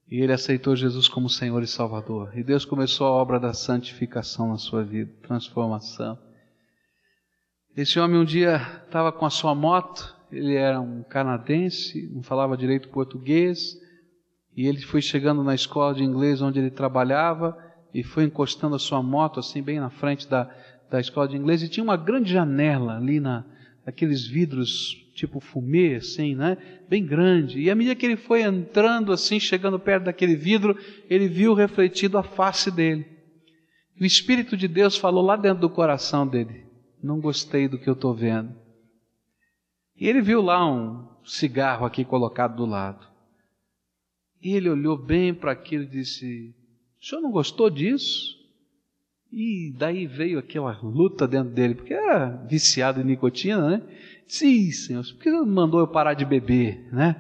e 0.07 0.21
ele 0.21 0.35
aceitou 0.35 0.77
Jesus 0.77 1.09
como 1.09 1.31
Senhor 1.31 1.63
e 1.63 1.67
Salvador. 1.67 2.37
E 2.37 2.45
Deus 2.45 2.67
começou 2.67 3.07
a 3.07 3.11
obra 3.11 3.41
da 3.41 3.55
santificação 3.55 4.51
na 4.51 4.59
sua 4.59 4.85
vida, 4.85 5.11
transformação. 5.23 6.19
Esse 7.75 7.99
homem 7.99 8.21
um 8.21 8.25
dia 8.25 8.61
estava 8.85 9.11
com 9.11 9.25
a 9.25 9.31
sua 9.31 9.55
moto, 9.55 10.15
ele 10.31 10.55
era 10.55 10.79
um 10.79 11.03
canadense, 11.03 12.07
não 12.13 12.23
falava 12.23 12.55
direito 12.55 12.91
português, 12.91 13.79
e 14.55 14.67
ele 14.67 14.83
foi 14.83 15.01
chegando 15.01 15.43
na 15.43 15.55
escola 15.55 15.95
de 15.95 16.05
inglês 16.05 16.43
onde 16.43 16.59
ele 16.59 16.71
trabalhava 16.71 17.57
e 17.95 18.03
foi 18.03 18.25
encostando 18.25 18.75
a 18.75 18.79
sua 18.79 19.03
moto 19.03 19.41
assim 19.41 19.63
bem 19.63 19.81
na 19.81 19.89
frente 19.89 20.29
da, 20.29 20.55
da 20.91 21.01
escola 21.01 21.27
de 21.27 21.37
inglês 21.37 21.63
e 21.63 21.69
tinha 21.69 21.83
uma 21.83 21.97
grande 21.97 22.31
janela 22.31 22.99
ali 22.99 23.19
na 23.19 23.43
aqueles 23.87 24.27
vidros 24.27 24.99
tipo 25.15 25.41
fumê, 25.41 25.97
assim, 25.97 26.35
né? 26.35 26.59
Bem 26.89 27.05
grande. 27.05 27.59
E 27.59 27.71
à 27.71 27.75
medida 27.75 27.95
que 27.95 28.05
ele 28.05 28.17
foi 28.17 28.43
entrando, 28.43 29.13
assim, 29.13 29.41
chegando 29.41 29.79
perto 29.79 30.05
daquele 30.05 30.37
vidro, 30.37 30.77
ele 31.09 31.27
viu 31.27 31.55
refletido 31.55 32.19
a 32.19 32.23
face 32.23 32.71
dele. 32.71 33.07
O 34.01 34.05
Espírito 34.05 34.57
de 34.57 34.69
Deus 34.69 34.97
falou 34.97 35.25
lá 35.25 35.37
dentro 35.37 35.61
do 35.61 35.71
coração 35.71 36.27
dele: 36.27 36.72
Não 37.03 37.21
gostei 37.21 37.67
do 37.67 37.79
que 37.79 37.89
eu 37.89 37.95
estou 37.95 38.15
vendo. 38.15 38.55
E 39.97 40.09
ele 40.09 40.23
viu 40.23 40.41
lá 40.41 40.65
um 40.71 41.07
cigarro 41.25 41.85
aqui 41.85 42.05
colocado 42.05 42.57
do 42.57 42.67
lado. 42.67 43.07
E 44.41 44.55
ele 44.55 44.69
olhou 44.69 44.97
bem 44.97 45.35
para 45.35 45.53
aquilo 45.53 45.85
e 45.85 45.89
disse: 45.89 46.55
O 47.01 47.05
senhor 47.05 47.21
não 47.21 47.31
gostou 47.31 47.69
disso? 47.69 48.41
E 49.31 49.73
daí 49.77 50.07
veio 50.07 50.39
aquela 50.39 50.79
luta 50.83 51.27
dentro 51.27 51.53
dele, 51.53 51.75
porque 51.75 51.95
era 51.95 52.29
viciado 52.49 53.01
em 53.01 53.05
nicotina, 53.05 53.67
né? 53.67 53.83
Sim, 54.29 54.71
Senhor, 54.71 55.03
por 55.03 55.23
que 55.23 55.31
mandou 55.31 55.81
eu 55.81 55.89
parar 55.89 56.15
de 56.15 56.25
beber, 56.25 56.87
né? 56.93 57.17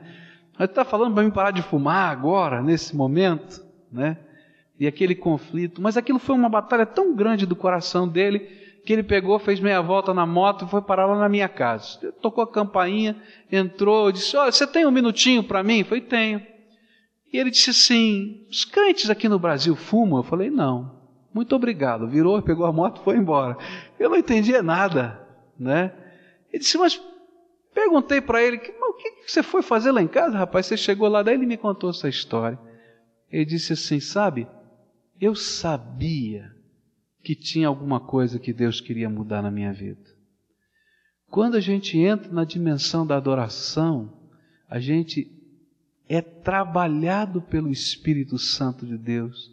Mas 0.58 0.68
está 0.68 0.84
falando 0.84 1.14
para 1.14 1.24
mim 1.24 1.30
parar 1.30 1.50
de 1.52 1.62
fumar 1.62 2.12
agora, 2.12 2.62
nesse 2.62 2.94
momento, 2.94 3.64
né? 3.90 4.18
E 4.78 4.86
aquele 4.86 5.14
conflito, 5.14 5.80
mas 5.80 5.96
aquilo 5.96 6.18
foi 6.18 6.34
uma 6.34 6.48
batalha 6.48 6.84
tão 6.84 7.14
grande 7.14 7.46
do 7.46 7.56
coração 7.56 8.06
dele 8.06 8.61
que 8.84 8.92
ele 8.92 9.02
pegou, 9.02 9.38
fez 9.38 9.60
meia 9.60 9.80
volta 9.80 10.12
na 10.12 10.26
moto 10.26 10.64
e 10.64 10.68
foi 10.68 10.82
parar 10.82 11.06
lá 11.06 11.18
na 11.18 11.28
minha 11.28 11.48
casa. 11.48 11.98
Tocou 12.20 12.44
a 12.44 12.50
campainha, 12.50 13.20
entrou, 13.50 14.10
disse: 14.10 14.36
Olha, 14.36 14.52
você 14.52 14.66
tem 14.66 14.86
um 14.86 14.90
minutinho 14.90 15.44
para 15.44 15.62
mim? 15.62 15.80
Eu 15.80 15.84
falei: 15.84 16.02
Tenho. 16.02 16.46
E 17.32 17.38
ele 17.38 17.50
disse 17.50 17.70
assim: 17.70 18.46
Os 18.50 18.64
crentes 18.64 19.08
aqui 19.08 19.28
no 19.28 19.38
Brasil 19.38 19.76
fumam? 19.76 20.18
Eu 20.18 20.24
falei: 20.24 20.50
Não. 20.50 21.00
Muito 21.32 21.56
obrigado. 21.56 22.06
Virou, 22.06 22.42
pegou 22.42 22.66
a 22.66 22.72
moto 22.72 23.00
e 23.00 23.04
foi 23.04 23.16
embora. 23.16 23.56
Eu 23.98 24.10
não 24.10 24.18
entendia 24.18 24.62
nada, 24.62 25.26
né? 25.58 25.90
Ele 26.52 26.58
disse, 26.58 26.76
mas 26.76 27.00
Perguntei 27.74 28.20
para 28.20 28.42
ele, 28.42 28.58
o 28.58 28.94
que 28.94 29.30
você 29.30 29.42
foi 29.42 29.62
fazer 29.62 29.92
lá 29.92 30.02
em 30.02 30.08
casa, 30.08 30.36
rapaz? 30.36 30.66
Você 30.66 30.76
chegou 30.76 31.08
lá, 31.08 31.22
daí 31.22 31.34
ele 31.34 31.46
me 31.46 31.56
contou 31.56 31.90
essa 31.90 32.08
história. 32.08 32.58
Ele 33.30 33.46
disse 33.46 33.72
assim: 33.72 33.98
Sabe, 33.98 34.46
eu 35.18 35.34
sabia 35.34 36.54
que 37.22 37.34
tinha 37.34 37.68
alguma 37.68 38.00
coisa 38.00 38.38
que 38.38 38.52
Deus 38.52 38.80
queria 38.80 39.08
mudar 39.08 39.42
na 39.42 39.50
minha 39.50 39.72
vida. 39.72 40.10
Quando 41.30 41.56
a 41.56 41.60
gente 41.60 41.98
entra 41.98 42.30
na 42.30 42.44
dimensão 42.44 43.06
da 43.06 43.16
adoração, 43.16 44.12
a 44.68 44.78
gente 44.78 45.30
é 46.08 46.20
trabalhado 46.20 47.40
pelo 47.40 47.70
Espírito 47.70 48.38
Santo 48.38 48.84
de 48.84 48.98
Deus. 48.98 49.50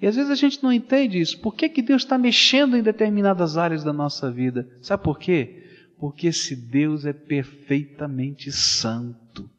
E 0.00 0.06
às 0.06 0.14
vezes 0.14 0.30
a 0.30 0.34
gente 0.36 0.62
não 0.62 0.72
entende 0.72 1.18
isso. 1.18 1.40
Por 1.40 1.54
que, 1.54 1.68
que 1.68 1.82
Deus 1.82 2.02
está 2.02 2.16
mexendo 2.16 2.76
em 2.76 2.82
determinadas 2.82 3.56
áreas 3.56 3.82
da 3.82 3.92
nossa 3.92 4.30
vida? 4.30 4.68
Sabe 4.80 5.02
por 5.02 5.18
quê? 5.18 5.64
Porque 5.98 6.28
esse 6.28 6.54
Deus 6.54 7.04
é 7.04 7.12
perfeitamente 7.12 8.52
santo. 8.52 9.50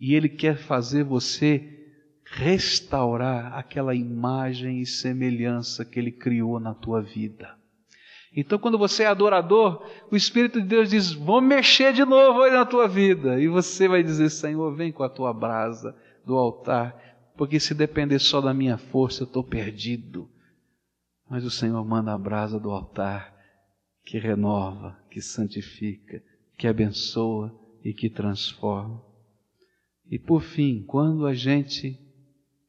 E 0.00 0.14
Ele 0.14 0.28
quer 0.28 0.56
fazer 0.56 1.04
você 1.04 1.73
restaurar 2.34 3.54
aquela 3.54 3.94
imagem 3.94 4.80
e 4.80 4.86
semelhança 4.86 5.84
que 5.84 5.98
Ele 6.00 6.10
criou 6.10 6.58
na 6.58 6.74
tua 6.74 7.00
vida. 7.00 7.56
Então, 8.36 8.58
quando 8.58 8.76
você 8.76 9.04
é 9.04 9.06
adorador, 9.06 9.88
o 10.10 10.16
Espírito 10.16 10.60
de 10.60 10.66
Deus 10.66 10.90
diz: 10.90 11.12
Vou 11.12 11.40
mexer 11.40 11.92
de 11.92 12.04
novo 12.04 12.42
aí 12.42 12.50
na 12.50 12.66
tua 12.66 12.88
vida. 12.88 13.40
E 13.40 13.46
você 13.46 13.86
vai 13.86 14.02
dizer: 14.02 14.28
Senhor, 14.30 14.74
vem 14.74 14.90
com 14.90 15.04
a 15.04 15.08
tua 15.08 15.32
brasa 15.32 15.96
do 16.26 16.34
altar, 16.34 16.96
porque 17.36 17.60
se 17.60 17.72
depender 17.72 18.18
só 18.18 18.40
da 18.40 18.52
minha 18.52 18.76
força, 18.76 19.22
eu 19.22 19.26
estou 19.26 19.44
perdido. 19.44 20.28
Mas 21.30 21.44
o 21.44 21.50
Senhor 21.50 21.84
manda 21.84 22.12
a 22.12 22.18
brasa 22.18 22.58
do 22.58 22.70
altar 22.70 23.32
que 24.04 24.18
renova, 24.18 24.98
que 25.08 25.22
santifica, 25.22 26.20
que 26.58 26.66
abençoa 26.66 27.54
e 27.84 27.94
que 27.94 28.10
transforma. 28.10 29.00
E 30.10 30.18
por 30.18 30.42
fim, 30.42 30.82
quando 30.86 31.26
a 31.26 31.32
gente 31.32 32.03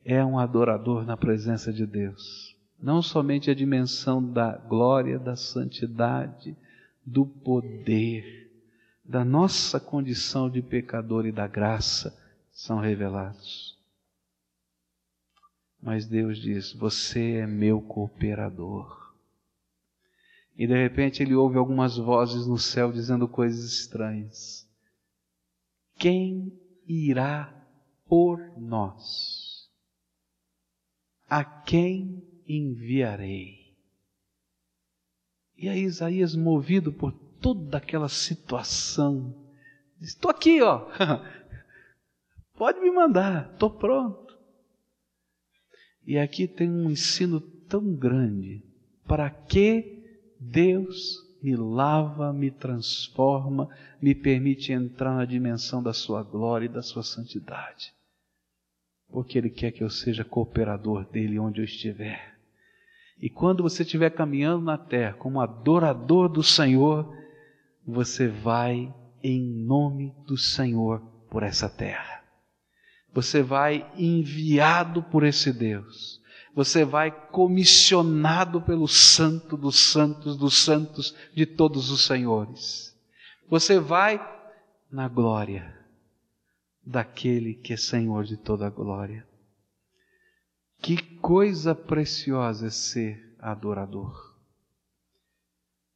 é 0.05 0.23
um 0.23 0.37
adorador 0.37 1.03
na 1.03 1.17
presença 1.17 1.73
de 1.73 1.83
Deus. 1.83 2.55
Não 2.79 3.01
somente 3.01 3.49
a 3.49 3.55
dimensão 3.55 4.23
da 4.23 4.55
glória, 4.55 5.17
da 5.17 5.35
santidade, 5.35 6.55
do 7.03 7.25
poder, 7.25 8.51
da 9.03 9.25
nossa 9.25 9.79
condição 9.79 10.47
de 10.47 10.61
pecador 10.61 11.25
e 11.25 11.31
da 11.31 11.47
graça 11.47 12.15
são 12.51 12.79
revelados. 12.79 13.75
Mas 15.81 16.05
Deus 16.05 16.37
diz: 16.37 16.71
Você 16.73 17.37
é 17.37 17.47
meu 17.47 17.81
cooperador. 17.81 19.13
E 20.57 20.67
de 20.67 20.73
repente 20.73 21.21
ele 21.21 21.35
ouve 21.35 21.57
algumas 21.57 21.97
vozes 21.97 22.47
no 22.47 22.57
céu 22.57 22.91
dizendo 22.91 23.27
coisas 23.27 23.65
estranhas. 23.65 24.67
Quem 25.97 26.51
irá 26.87 27.53
por 28.07 28.39
nós? 28.57 29.34
A 31.29 31.43
quem 31.43 32.23
enviarei? 32.47 33.73
E 35.57 35.69
aí 35.69 35.81
Isaías, 35.81 36.35
movido 36.35 36.91
por 36.91 37.11
toda 37.41 37.77
aquela 37.77 38.09
situação, 38.09 39.33
diz: 39.99 40.09
Estou 40.09 40.29
aqui, 40.29 40.61
ó. 40.61 40.87
Pode 42.57 42.79
me 42.79 42.91
mandar, 42.91 43.51
estou 43.51 43.69
pronto. 43.69 44.37
E 46.05 46.17
aqui 46.17 46.47
tem 46.47 46.69
um 46.69 46.89
ensino 46.89 47.41
tão 47.41 47.95
grande. 47.95 48.63
Para 49.07 49.29
que 49.29 50.03
Deus 50.39 51.25
me 51.41 51.55
lava, 51.55 52.31
me 52.33 52.49
transforma, 52.49 53.69
me 54.01 54.15
permite 54.15 54.71
entrar 54.71 55.15
na 55.15 55.25
dimensão 55.25 55.81
da 55.81 55.93
sua 55.93 56.23
glória 56.23 56.65
e 56.65 56.69
da 56.69 56.81
sua 56.81 57.03
santidade? 57.03 57.93
Porque 59.09 59.37
Ele 59.37 59.49
quer 59.49 59.71
que 59.71 59.83
eu 59.83 59.89
seja 59.89 60.23
cooperador 60.23 61.05
dele 61.09 61.39
onde 61.39 61.61
eu 61.61 61.65
estiver. 61.65 62.35
E 63.21 63.29
quando 63.29 63.63
você 63.63 63.83
estiver 63.83 64.09
caminhando 64.09 64.63
na 64.63 64.77
terra 64.77 65.13
como 65.13 65.39
adorador 65.39 66.27
do 66.27 66.43
Senhor, 66.43 67.15
você 67.85 68.27
vai 68.27 68.93
em 69.23 69.41
nome 69.41 70.13
do 70.27 70.37
Senhor 70.37 70.99
por 71.29 71.43
essa 71.43 71.69
terra. 71.69 72.23
Você 73.13 73.41
vai 73.41 73.89
enviado 73.97 75.01
por 75.03 75.23
esse 75.23 75.53
Deus. 75.53 76.21
Você 76.53 76.83
vai 76.83 77.11
comissionado 77.11 78.61
pelo 78.61 78.87
Santo 78.87 79.55
dos 79.55 79.91
Santos 79.91 80.37
dos 80.37 80.57
Santos 80.57 81.15
de 81.33 81.45
todos 81.45 81.89
os 81.89 82.05
Senhores. 82.05 82.93
Você 83.49 83.79
vai 83.79 84.19
na 84.91 85.07
glória 85.07 85.84
daquele 86.85 87.55
que 87.55 87.73
é 87.73 87.77
Senhor 87.77 88.23
de 88.25 88.37
toda 88.37 88.67
a 88.67 88.69
glória. 88.69 89.25
Que 90.79 91.01
coisa 91.17 91.73
preciosa 91.73 92.67
é 92.67 92.69
ser 92.69 93.35
adorador. 93.39 94.35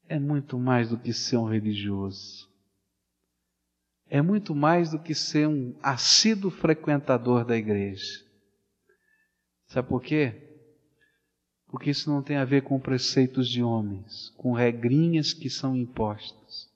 É 0.08 0.18
muito 0.18 0.58
mais 0.58 0.90
do 0.90 0.98
que 0.98 1.14
ser 1.14 1.38
um 1.38 1.46
religioso. 1.46 2.50
É 4.10 4.22
muito 4.22 4.56
mais 4.56 4.90
do 4.90 4.98
que 4.98 5.14
ser 5.14 5.48
um 5.48 5.76
assíduo 5.84 6.50
frequentador 6.50 7.46
da 7.46 7.56
igreja. 7.56 8.26
Sabe 9.68 9.88
por 9.88 10.02
quê? 10.02 10.48
Porque 11.68 11.92
isso 11.92 12.10
não 12.10 12.24
tem 12.24 12.38
a 12.38 12.46
ver 12.46 12.64
com 12.64 12.80
preceitos 12.80 13.48
de 13.48 13.62
homens, 13.62 14.30
com 14.36 14.52
regrinhas 14.54 15.32
que 15.32 15.48
são 15.48 15.76
impostas 15.76 16.69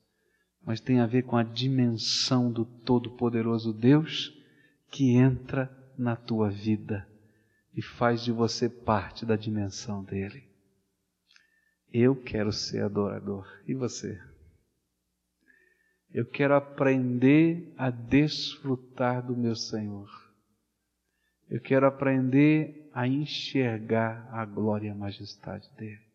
mas 0.65 0.79
tem 0.79 0.99
a 0.99 1.05
ver 1.05 1.23
com 1.23 1.35
a 1.35 1.43
dimensão 1.43 2.51
do 2.51 2.65
Todo-Poderoso 2.65 3.73
Deus 3.73 4.33
que 4.89 5.15
entra 5.15 5.71
na 5.97 6.15
tua 6.15 6.49
vida 6.49 7.07
e 7.75 7.81
faz 7.81 8.23
de 8.23 8.31
você 8.31 8.69
parte 8.69 9.25
da 9.25 9.35
dimensão 9.35 10.03
dele. 10.03 10.43
Eu 11.91 12.15
quero 12.15 12.51
ser 12.51 12.83
adorador. 12.83 13.47
E 13.67 13.73
você? 13.73 14.19
Eu 16.11 16.25
quero 16.25 16.55
aprender 16.55 17.73
a 17.77 17.89
desfrutar 17.89 19.25
do 19.25 19.35
meu 19.35 19.55
Senhor. 19.55 20.09
Eu 21.49 21.59
quero 21.59 21.85
aprender 21.85 22.89
a 22.93 23.07
enxergar 23.07 24.27
a 24.31 24.45
glória 24.45 24.87
e 24.87 24.91
a 24.91 24.95
majestade 24.95 25.69
dele. 25.75 26.12